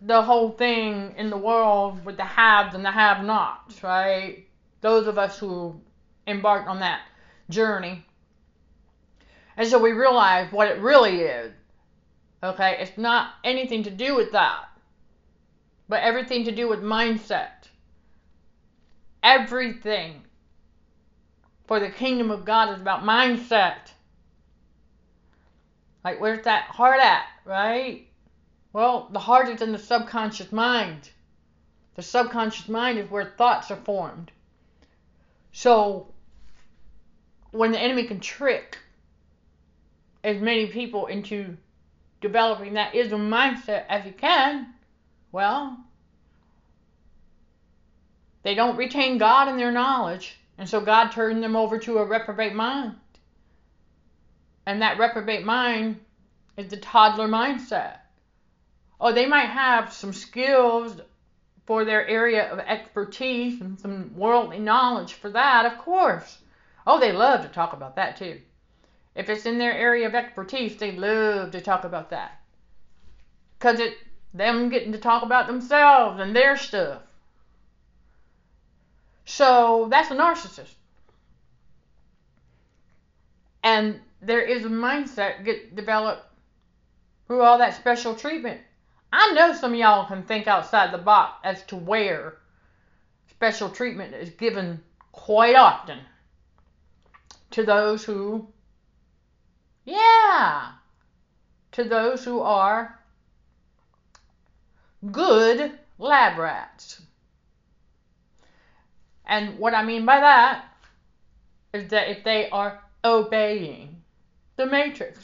the 0.00 0.22
whole 0.22 0.50
thing 0.50 1.14
in 1.18 1.28
the 1.28 1.36
world 1.36 2.02
with 2.06 2.16
the 2.16 2.24
haves 2.24 2.74
and 2.74 2.82
the 2.82 2.90
have 2.90 3.22
nots, 3.22 3.82
right? 3.82 4.46
Those 4.80 5.06
of 5.06 5.18
us 5.18 5.38
who 5.38 5.78
embarked 6.26 6.68
on 6.68 6.80
that 6.80 7.02
journey. 7.50 8.02
And 9.58 9.68
so 9.68 9.78
we 9.78 9.92
realize 9.92 10.50
what 10.50 10.68
it 10.68 10.80
really 10.80 11.20
is. 11.20 11.52
Okay, 12.42 12.78
it's 12.80 12.96
not 12.96 13.34
anything 13.44 13.82
to 13.82 13.90
do 13.90 14.16
with 14.16 14.32
that, 14.32 14.73
but 15.88 16.02
everything 16.02 16.44
to 16.44 16.52
do 16.52 16.68
with 16.68 16.80
mindset. 16.80 17.68
Everything 19.22 20.22
for 21.66 21.80
the 21.80 21.90
kingdom 21.90 22.30
of 22.30 22.44
God 22.44 22.74
is 22.74 22.80
about 22.80 23.02
mindset. 23.02 23.92
Like, 26.04 26.20
where's 26.20 26.44
that 26.44 26.64
heart 26.64 27.00
at, 27.00 27.26
right? 27.44 28.06
Well, 28.72 29.08
the 29.12 29.18
heart 29.18 29.48
is 29.48 29.62
in 29.62 29.72
the 29.72 29.78
subconscious 29.78 30.52
mind. 30.52 31.10
The 31.94 32.02
subconscious 32.02 32.68
mind 32.68 32.98
is 32.98 33.10
where 33.10 33.24
thoughts 33.24 33.70
are 33.70 33.76
formed. 33.76 34.30
So, 35.52 36.08
when 37.52 37.72
the 37.72 37.80
enemy 37.80 38.04
can 38.04 38.20
trick 38.20 38.78
as 40.24 40.40
many 40.40 40.66
people 40.66 41.06
into 41.06 41.56
developing 42.20 42.74
that 42.74 42.94
ism 42.94 43.30
mindset 43.30 43.84
as 43.88 44.04
he 44.04 44.10
can, 44.10 44.73
well, 45.34 45.76
they 48.44 48.54
don't 48.54 48.76
retain 48.76 49.18
God 49.18 49.48
in 49.48 49.56
their 49.56 49.72
knowledge, 49.72 50.38
and 50.56 50.68
so 50.68 50.80
God 50.80 51.08
turned 51.08 51.42
them 51.42 51.56
over 51.56 51.76
to 51.76 51.98
a 51.98 52.04
reprobate 52.04 52.54
mind. 52.54 52.94
And 54.64 54.80
that 54.80 54.96
reprobate 54.96 55.44
mind 55.44 55.98
is 56.56 56.68
the 56.68 56.76
toddler 56.76 57.26
mindset. 57.26 57.96
Oh, 59.00 59.12
they 59.12 59.26
might 59.26 59.48
have 59.48 59.92
some 59.92 60.12
skills 60.12 61.00
for 61.66 61.84
their 61.84 62.06
area 62.06 62.48
of 62.52 62.60
expertise 62.60 63.60
and 63.60 63.80
some 63.80 64.14
worldly 64.14 64.60
knowledge 64.60 65.14
for 65.14 65.30
that, 65.30 65.66
of 65.66 65.78
course. 65.78 66.38
Oh, 66.86 67.00
they 67.00 67.10
love 67.10 67.42
to 67.42 67.48
talk 67.48 67.72
about 67.72 67.96
that 67.96 68.16
too. 68.16 68.40
If 69.16 69.28
it's 69.28 69.46
in 69.46 69.58
their 69.58 69.72
area 69.72 70.06
of 70.06 70.14
expertise, 70.14 70.76
they 70.76 70.92
love 70.92 71.50
to 71.50 71.60
talk 71.60 71.82
about 71.82 72.10
that. 72.10 72.40
Because 73.58 73.80
it 73.80 73.96
them 74.34 74.68
getting 74.68 74.92
to 74.92 74.98
talk 74.98 75.22
about 75.22 75.46
themselves 75.46 76.20
and 76.20 76.34
their 76.34 76.56
stuff. 76.56 77.00
So 79.24 79.86
that's 79.90 80.10
a 80.10 80.16
narcissist. 80.16 80.74
And 83.62 84.00
there 84.20 84.42
is 84.42 84.64
a 84.64 84.68
mindset 84.68 85.44
get 85.44 85.74
developed 85.74 86.26
through 87.26 87.42
all 87.42 87.58
that 87.58 87.74
special 87.74 88.14
treatment. 88.14 88.60
I 89.12 89.32
know 89.32 89.54
some 89.54 89.72
of 89.72 89.78
y'all 89.78 90.06
can 90.06 90.24
think 90.24 90.46
outside 90.46 90.92
the 90.92 90.98
box 90.98 91.38
as 91.44 91.62
to 91.66 91.76
where 91.76 92.38
special 93.30 93.70
treatment 93.70 94.14
is 94.14 94.30
given 94.30 94.82
quite 95.12 95.54
often 95.54 96.00
to 97.52 97.62
those 97.62 98.04
who, 98.04 98.48
yeah, 99.84 100.72
to 101.72 101.84
those 101.84 102.24
who 102.24 102.40
are 102.40 102.98
good 105.10 105.72
lab 105.98 106.38
rats. 106.38 107.02
And 109.26 109.58
what 109.58 109.74
I 109.74 109.84
mean 109.84 110.04
by 110.04 110.20
that 110.20 110.66
is 111.72 111.88
that 111.90 112.10
if 112.10 112.24
they 112.24 112.48
are 112.50 112.82
obeying 113.04 114.02
the 114.56 114.66
matrix 114.66 115.18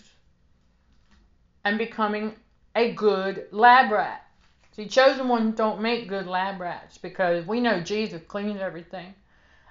and 1.64 1.78
becoming 1.78 2.34
a 2.74 2.92
good 2.92 3.46
lab 3.50 3.90
rat. 3.90 4.26
See, 4.72 4.86
chosen 4.86 5.28
ones 5.28 5.56
don't 5.56 5.80
make 5.80 6.08
good 6.08 6.26
lab 6.26 6.60
rats 6.60 6.98
because 6.98 7.46
we 7.46 7.60
know 7.60 7.80
Jesus 7.80 8.22
cleans 8.26 8.60
everything. 8.60 9.14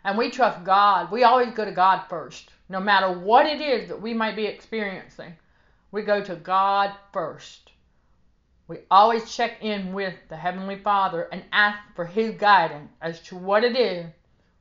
And 0.04 0.18
we 0.18 0.30
trust 0.30 0.64
God. 0.64 1.12
We 1.12 1.24
always 1.24 1.54
go 1.54 1.66
to 1.66 1.72
God 1.72 2.06
first. 2.10 2.52
No 2.70 2.80
matter 2.80 3.12
what 3.12 3.46
it 3.46 3.62
is 3.62 3.90
that 3.90 4.02
we 4.02 4.14
might 4.14 4.36
be 4.36 4.46
experiencing, 4.46 5.34
we 5.92 6.04
go 6.04 6.24
to 6.24 6.36
God 6.36 6.94
first. 7.12 7.69
We 8.70 8.78
always 8.92 9.36
check 9.36 9.64
in 9.64 9.94
with 9.94 10.14
the 10.30 10.38
Heavenly 10.38 10.78
Father 10.78 11.24
and 11.32 11.44
ask 11.52 11.80
for 11.96 12.06
His 12.06 12.36
guidance 12.36 12.92
as 13.02 13.20
to 13.24 13.36
what 13.36 13.64
it 13.64 13.76
is 13.76 14.06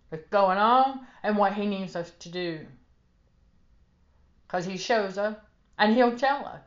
that's 0.08 0.26
going 0.28 0.56
on 0.56 1.06
and 1.22 1.36
what 1.36 1.52
He 1.52 1.66
needs 1.66 1.94
us 1.94 2.10
to 2.20 2.30
do. 2.30 2.66
Because 4.46 4.64
He 4.64 4.78
shows 4.78 5.18
us 5.18 5.36
and 5.78 5.94
He'll 5.94 6.16
tell 6.16 6.46
us. 6.46 6.62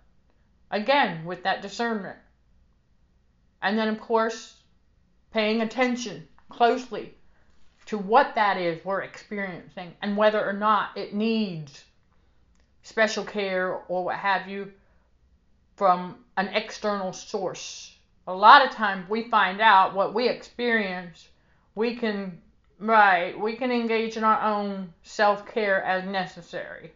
Again, 0.69 1.25
with 1.25 1.41
that 1.41 1.63
discernment. 1.63 2.19
And 3.63 3.75
then, 3.75 3.87
of 3.87 3.99
course, 3.99 4.61
paying 5.31 5.61
attention 5.61 6.27
closely 6.47 7.15
to 7.87 7.97
what 7.97 8.35
that 8.35 8.57
is 8.57 8.85
we're 8.85 9.01
experiencing 9.01 9.95
and 10.03 10.15
whether 10.15 10.47
or 10.47 10.53
not 10.53 10.95
it 10.95 11.15
needs 11.15 11.85
special 12.83 13.25
care 13.25 13.73
or 13.87 14.05
what 14.05 14.17
have 14.17 14.47
you 14.47 14.71
from 15.81 16.15
an 16.37 16.47
external 16.49 17.11
source. 17.11 17.97
A 18.27 18.31
lot 18.31 18.63
of 18.63 18.71
times 18.71 19.09
we 19.09 19.23
find 19.23 19.59
out 19.59 19.95
what 19.95 20.13
we 20.13 20.29
experience, 20.29 21.27
we 21.73 21.95
can 21.95 22.39
right, 22.77 23.33
we 23.39 23.55
can 23.55 23.71
engage 23.71 24.15
in 24.15 24.23
our 24.23 24.39
own 24.43 24.93
self-care 25.01 25.81
as 25.83 26.05
necessary. 26.05 26.93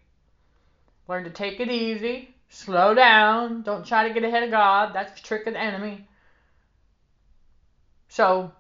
Learn 1.08 1.24
to 1.24 1.32
take 1.32 1.60
it 1.60 1.72
easy, 1.72 2.36
slow 2.50 2.94
down, 2.94 3.64
don't 3.64 3.88
try 3.88 4.08
to 4.08 4.14
get 4.14 4.24
ahead 4.24 4.44
of 4.44 4.52
God. 4.52 4.94
That's 4.94 5.20
the 5.20 5.28
trick 5.28 5.48
of 5.48 5.54
the 5.54 5.60
enemy. 5.60 6.08
So, 8.08 8.52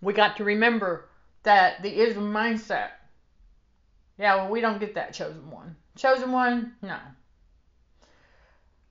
we 0.00 0.12
got 0.12 0.36
to 0.36 0.44
remember 0.44 1.08
that 1.42 1.82
the 1.82 1.92
ism 2.02 2.32
mindset. 2.32 2.90
Yeah, 4.16 4.36
well, 4.36 4.48
we 4.48 4.60
don't 4.60 4.78
get 4.78 4.94
that 4.94 5.12
chosen 5.12 5.50
one. 5.50 5.74
Chosen 5.96 6.30
one, 6.30 6.74
no. 6.82 6.98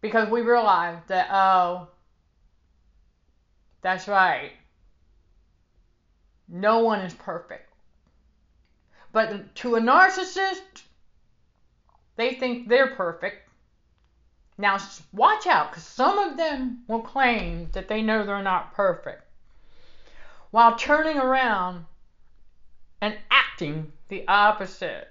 Because 0.02 0.30
we 0.30 0.42
realize 0.42 1.00
that, 1.08 1.28
oh, 1.32 1.88
that's 3.82 4.08
right. 4.08 4.52
No 6.48 6.80
one 6.80 7.02
is 7.02 7.14
perfect. 7.14 7.72
But 9.12 9.56
to 9.56 9.76
a 9.76 9.82
narcissist, 9.82 10.84
they 12.16 12.36
think 12.36 12.68
they're 12.68 12.96
perfect. 12.96 13.48
Now, 14.58 14.78
watch 15.14 15.48
out, 15.48 15.72
because 15.72 15.86
some 15.86 16.20
of 16.20 16.38
them 16.38 16.84
will 16.88 17.02
claim 17.02 17.70
that 17.72 17.88
they 17.88 18.02
know 18.02 18.26
they're 18.26 18.44
not 18.44 18.74
perfect 18.74 19.24
while 20.52 20.76
turning 20.76 21.18
around 21.18 21.86
and 23.02 23.18
acting 23.30 23.92
the 24.10 24.28
opposite. 24.28 25.08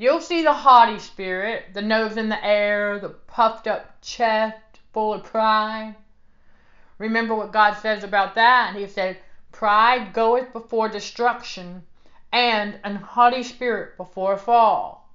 You'll 0.00 0.22
see 0.22 0.42
the 0.42 0.54
haughty 0.54 0.98
spirit, 0.98 1.74
the 1.74 1.82
nose 1.82 2.16
in 2.16 2.30
the 2.30 2.42
air, 2.42 2.98
the 2.98 3.10
puffed 3.10 3.66
up 3.66 4.00
chest 4.00 4.56
full 4.94 5.12
of 5.12 5.24
pride. 5.24 5.94
Remember 6.96 7.34
what 7.34 7.52
God 7.52 7.74
says 7.74 8.02
about 8.02 8.34
that? 8.36 8.74
He 8.74 8.86
said, 8.86 9.18
Pride 9.52 10.14
goeth 10.14 10.54
before 10.54 10.88
destruction, 10.88 11.82
and 12.32 12.80
an 12.82 12.96
haughty 12.96 13.42
spirit 13.42 13.98
before 13.98 14.32
a 14.32 14.38
fall. 14.38 15.12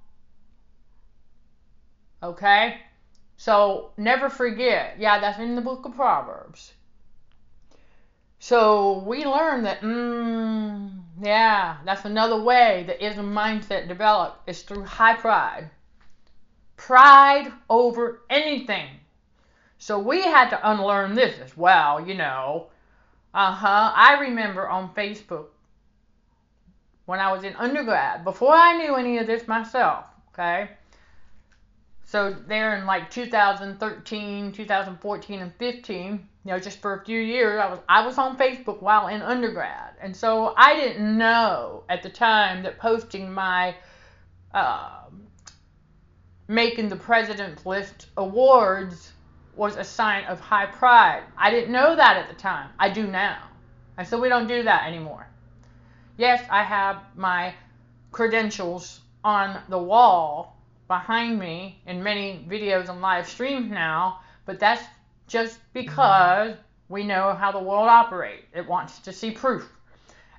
Okay? 2.22 2.80
So 3.36 3.90
never 3.96 4.30
forget. 4.30 5.00
Yeah, 5.00 5.18
that's 5.18 5.40
in 5.40 5.56
the 5.56 5.62
book 5.62 5.84
of 5.84 5.96
Proverbs. 5.96 6.72
So 8.38 9.00
we 9.00 9.24
learn 9.24 9.64
that, 9.64 9.80
mm, 9.80 11.02
yeah, 11.20 11.78
that's 11.84 12.04
another 12.04 12.40
way 12.40 12.84
the 12.86 13.04
ism 13.04 13.32
mindset 13.32 13.88
developed 13.88 14.48
is 14.48 14.62
through 14.62 14.84
high 14.84 15.14
pride. 15.14 15.70
Pride 16.76 17.52
over 17.70 18.20
anything. 18.28 18.88
So 19.78 19.98
we 19.98 20.22
had 20.22 20.50
to 20.50 20.70
unlearn 20.70 21.14
this 21.14 21.38
as 21.38 21.56
well, 21.56 22.06
you 22.06 22.14
know. 22.14 22.68
Uh 23.32 23.52
huh. 23.52 23.92
I 23.94 24.18
remember 24.20 24.68
on 24.68 24.94
Facebook 24.94 25.46
when 27.06 27.20
I 27.20 27.32
was 27.32 27.44
in 27.44 27.54
undergrad, 27.54 28.24
before 28.24 28.52
I 28.52 28.76
knew 28.76 28.96
any 28.96 29.18
of 29.18 29.26
this 29.26 29.46
myself, 29.46 30.06
okay? 30.32 30.70
So 32.04 32.34
there 32.46 32.76
in 32.76 32.84
like 32.84 33.10
2013, 33.10 34.52
2014, 34.52 35.40
and 35.40 35.54
15, 35.54 36.28
you 36.46 36.52
know, 36.52 36.60
just 36.60 36.80
for 36.80 36.94
a 36.94 37.04
few 37.04 37.20
years, 37.20 37.60
I 37.60 37.68
was 37.68 37.80
I 37.88 38.06
was 38.06 38.18
on 38.18 38.38
Facebook 38.38 38.80
while 38.80 39.08
in 39.08 39.20
undergrad, 39.20 39.94
and 40.00 40.14
so 40.14 40.54
I 40.56 40.76
didn't 40.76 41.18
know 41.18 41.82
at 41.88 42.04
the 42.04 42.08
time 42.08 42.62
that 42.62 42.78
posting 42.78 43.32
my 43.32 43.74
uh, 44.54 45.06
making 46.46 46.88
the 46.88 46.94
president's 46.94 47.66
list 47.66 48.06
awards 48.16 49.12
was 49.56 49.74
a 49.74 49.82
sign 49.82 50.24
of 50.26 50.38
high 50.38 50.66
pride. 50.66 51.24
I 51.36 51.50
didn't 51.50 51.72
know 51.72 51.96
that 51.96 52.16
at 52.16 52.28
the 52.28 52.40
time. 52.40 52.70
I 52.78 52.90
do 52.90 53.08
now, 53.08 53.48
and 53.98 54.06
so 54.06 54.20
we 54.20 54.28
don't 54.28 54.46
do 54.46 54.62
that 54.62 54.86
anymore. 54.86 55.26
Yes, 56.16 56.46
I 56.48 56.62
have 56.62 57.02
my 57.16 57.54
credentials 58.12 59.00
on 59.24 59.60
the 59.68 59.78
wall 59.78 60.56
behind 60.86 61.40
me 61.40 61.82
in 61.88 62.04
many 62.04 62.46
videos 62.48 62.88
and 62.88 63.00
live 63.00 63.28
streams 63.28 63.68
now, 63.68 64.20
but 64.44 64.60
that's 64.60 64.84
just 65.26 65.58
because 65.72 66.56
we 66.88 67.02
know 67.02 67.34
how 67.34 67.52
the 67.52 67.58
world 67.58 67.88
operates. 67.88 68.46
It 68.54 68.66
wants 68.66 69.00
to 69.00 69.12
see 69.12 69.30
proof. 69.30 69.70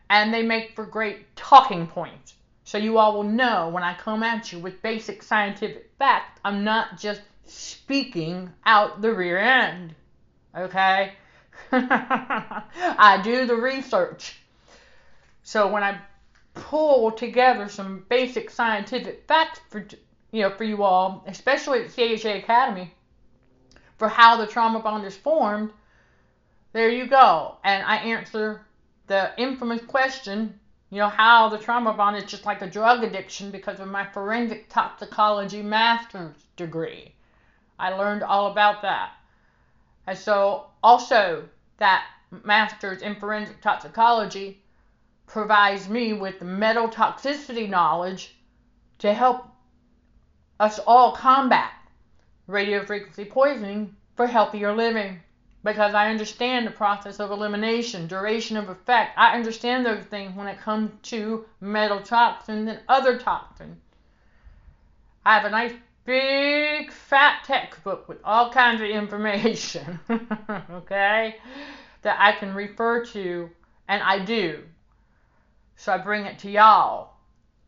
And 0.10 0.34
they 0.34 0.43
make 0.43 0.76
for 0.76 0.86
great 0.86 1.36
talking 1.36 1.88
points. 1.88 2.36
So 2.63 2.78
you 2.78 2.97
all 2.97 3.13
will 3.13 3.23
know 3.23 3.69
when 3.69 3.84
I 3.84 3.93
come 3.93 4.23
at 4.23 4.52
you 4.52 4.60
with 4.60 4.82
basic 4.82 5.23
scientific 5.23 5.91
facts, 5.97 6.39
I'm 6.43 6.63
not 6.63 6.97
just 6.97 7.21
speaking 7.45 8.50
out 8.65 9.02
the 9.02 9.13
rear 9.13 9.38
end. 9.38 9.95
Okay? 10.56 11.13
I 11.71 13.19
do 13.23 13.45
the 13.45 13.56
research. 13.56 14.39
So 15.43 15.67
when 15.67 15.84
I 15.84 16.00
pull 16.54 17.12
together 17.12 17.69
some 17.69 18.06
basic 18.10 18.50
scientific 18.50 19.26
facts 19.28 19.60
for 19.69 19.86
you 20.32 20.41
know 20.41 20.50
for 20.50 20.63
you 20.63 20.84
all, 20.84 21.23
especially 21.28 21.84
at 21.84 21.93
CHA 21.93 22.38
Academy, 22.38 22.93
for 23.97 24.07
how 24.07 24.38
the 24.38 24.47
trauma 24.47 24.79
bond 24.79 25.05
is 25.05 25.17
formed, 25.17 25.71
there 26.73 26.89
you 26.89 27.07
go. 27.07 27.57
And 27.63 27.83
I 27.83 27.97
answer 27.97 28.62
the 29.07 29.31
infamous 29.38 29.81
question, 29.81 30.60
you 30.89 30.99
know, 30.99 31.10
how 31.10 31.49
the 31.49 31.57
trauma 31.57 31.93
bond 31.93 32.17
is 32.17 32.25
just 32.25 32.45
like 32.45 32.62
a 32.62 32.69
drug 32.69 33.03
addiction 33.03 33.51
because 33.51 33.79
of 33.79 33.88
my 33.88 34.05
forensic 34.05 34.69
toxicology 34.69 35.62
master's 35.62 36.36
degree. 36.55 37.13
I 37.79 37.89
learned 37.89 38.23
all 38.23 38.51
about 38.51 38.81
that. 38.83 39.12
And 40.05 40.17
so 40.17 40.67
also 40.83 41.47
that 41.77 42.05
master's 42.43 43.01
in 43.01 43.15
forensic 43.15 43.62
toxicology 43.62 44.62
provides 45.25 45.89
me 45.89 46.13
with 46.13 46.39
the 46.39 46.45
metal 46.45 46.88
toxicity 46.88 47.69
knowledge 47.69 48.36
to 48.99 49.13
help 49.13 49.47
us 50.60 50.79
all 50.79 51.12
combat 51.12 51.71
radio 52.47 52.86
frequency 52.86 53.25
poisoning 53.25 53.95
for 54.15 54.25
healthier 54.25 54.73
living 54.73 55.19
because 55.63 55.93
I 55.93 56.10
understand 56.10 56.65
the 56.65 56.71
process 56.71 57.19
of 57.19 57.29
elimination, 57.29 58.07
duration 58.07 58.55
of 58.55 58.69
effect. 58.69 59.17
I 59.17 59.36
understand 59.36 59.86
those 59.86 60.05
things 60.05 60.36
when 60.36 60.47
it 60.47 60.60
comes 60.60 60.91
to 61.10 61.45
metal 61.60 62.01
toxins 62.01 62.69
and 62.69 62.79
other 62.88 63.17
toxins. 63.17 63.77
I 65.25 65.36
have 65.36 65.45
a 65.45 65.49
nice 65.49 65.73
big 66.05 66.89
fat 66.91 67.43
textbook 67.43 68.07
with 68.07 68.19
all 68.23 68.49
kinds 68.49 68.81
of 68.81 68.88
information, 68.88 69.99
okay, 70.71 71.36
that 72.03 72.17
I 72.17 72.31
can 72.31 72.53
refer 72.53 73.03
to, 73.07 73.49
and 73.89 74.01
I 74.01 74.23
do. 74.23 74.63
So 75.75 75.91
I 75.91 75.97
bring 75.97 76.25
it 76.25 76.39
to 76.39 76.49
y'all 76.49 77.16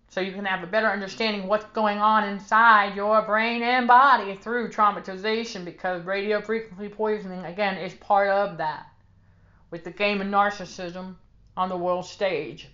so 0.09 0.21
you 0.21 0.31
can 0.31 0.45
have 0.45 0.63
a 0.63 0.67
better 0.67 0.87
understanding 0.87 1.47
what's 1.47 1.65
going 1.65 1.99
on 1.99 2.27
inside 2.27 2.95
your 2.95 3.21
brain 3.21 3.61
and 3.61 3.87
body 3.87 4.35
through 4.35 4.69
traumatization 4.69 5.63
because 5.63 6.03
radio 6.03 6.41
frequency 6.41 6.89
poisoning 6.89 7.45
again 7.45 7.77
is 7.77 7.93
part 7.93 8.29
of 8.29 8.57
that 8.57 8.87
with 9.69 9.83
the 9.83 9.91
game 9.91 10.19
of 10.19 10.27
narcissism 10.27 11.15
on 11.55 11.69
the 11.69 11.77
world 11.77 12.05
stage. 12.05 12.67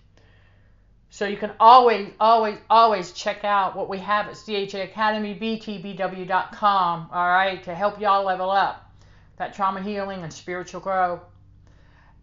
So 1.10 1.26
you 1.26 1.36
can 1.36 1.52
always 1.60 2.10
always 2.18 2.58
always 2.68 3.12
check 3.12 3.44
out 3.44 3.76
what 3.76 3.88
we 3.88 3.98
have 3.98 4.26
at 4.28 4.34
cha 4.46 4.78
academy 4.78 5.38
btbw.com 5.38 7.08
all 7.12 7.28
right 7.28 7.62
to 7.62 7.74
help 7.74 8.00
y'all 8.00 8.24
level 8.24 8.50
up 8.50 8.92
that 9.36 9.54
trauma 9.54 9.80
healing 9.82 10.22
and 10.22 10.32
spiritual 10.32 10.80
growth 10.80 11.20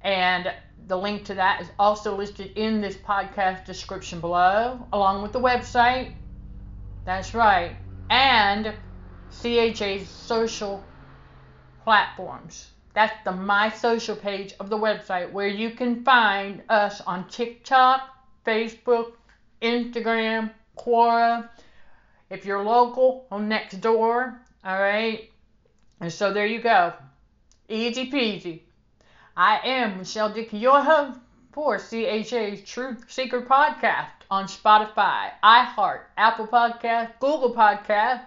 and 0.03 0.51
the 0.87 0.97
link 0.97 1.25
to 1.25 1.35
that 1.35 1.61
is 1.61 1.67
also 1.79 2.15
listed 2.15 2.51
in 2.57 2.81
this 2.81 2.95
podcast 2.95 3.65
description 3.65 4.19
below, 4.19 4.85
along 4.91 5.21
with 5.23 5.31
the 5.31 5.39
website. 5.39 6.13
That's 7.05 7.33
right. 7.33 7.75
And 8.09 8.73
CHA's 9.41 10.07
social 10.07 10.83
platforms. 11.83 12.69
That's 12.93 13.15
the 13.25 13.31
My 13.31 13.69
Social 13.69 14.15
page 14.15 14.53
of 14.59 14.69
the 14.69 14.77
website 14.77 15.31
where 15.31 15.47
you 15.47 15.71
can 15.71 16.03
find 16.03 16.61
us 16.69 17.01
on 17.01 17.27
TikTok, 17.27 18.01
Facebook, 18.45 19.13
Instagram, 19.61 20.51
Quora. 20.77 21.49
If 22.29 22.45
you're 22.45 22.63
local, 22.63 23.25
on 23.31 23.49
Nextdoor. 23.49 24.37
All 24.65 24.79
right. 24.79 25.29
And 25.99 26.11
so 26.11 26.33
there 26.33 26.45
you 26.45 26.61
go. 26.61 26.93
Easy 27.67 28.11
peasy. 28.11 28.61
I 29.35 29.59
am 29.65 29.97
Michelle 29.97 30.29
host 30.29 31.19
for 31.53 31.79
CHA's 31.79 32.61
Truth 32.61 33.05
Seeker 33.11 33.41
podcast 33.41 34.11
on 34.29 34.45
Spotify, 34.45 35.31
iHeart, 35.43 36.01
Apple 36.15 36.45
Podcast, 36.45 37.13
Google 37.19 37.55
Podcast, 37.55 38.21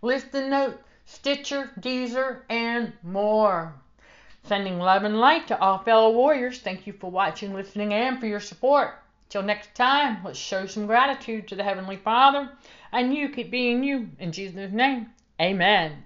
Listen 0.00 0.48
Note, 0.48 0.82
Stitcher, 1.04 1.70
Deezer, 1.78 2.40
and 2.48 2.94
more. 3.02 3.74
Sending 4.44 4.78
love 4.78 5.04
and 5.04 5.20
light 5.20 5.46
to 5.48 5.60
all 5.60 5.80
fellow 5.80 6.12
warriors. 6.12 6.60
Thank 6.60 6.86
you 6.86 6.94
for 6.94 7.10
watching, 7.10 7.52
listening, 7.52 7.92
and 7.92 8.18
for 8.18 8.26
your 8.26 8.40
support. 8.40 8.94
Till 9.28 9.42
next 9.42 9.74
time, 9.74 10.24
let's 10.24 10.38
show 10.38 10.64
some 10.64 10.86
gratitude 10.86 11.48
to 11.48 11.56
the 11.56 11.64
Heavenly 11.64 11.98
Father, 11.98 12.48
and 12.92 13.14
you 13.14 13.28
keep 13.28 13.50
being 13.50 13.84
you. 13.84 14.08
In 14.18 14.32
Jesus' 14.32 14.72
name, 14.72 15.08
amen. 15.38 16.05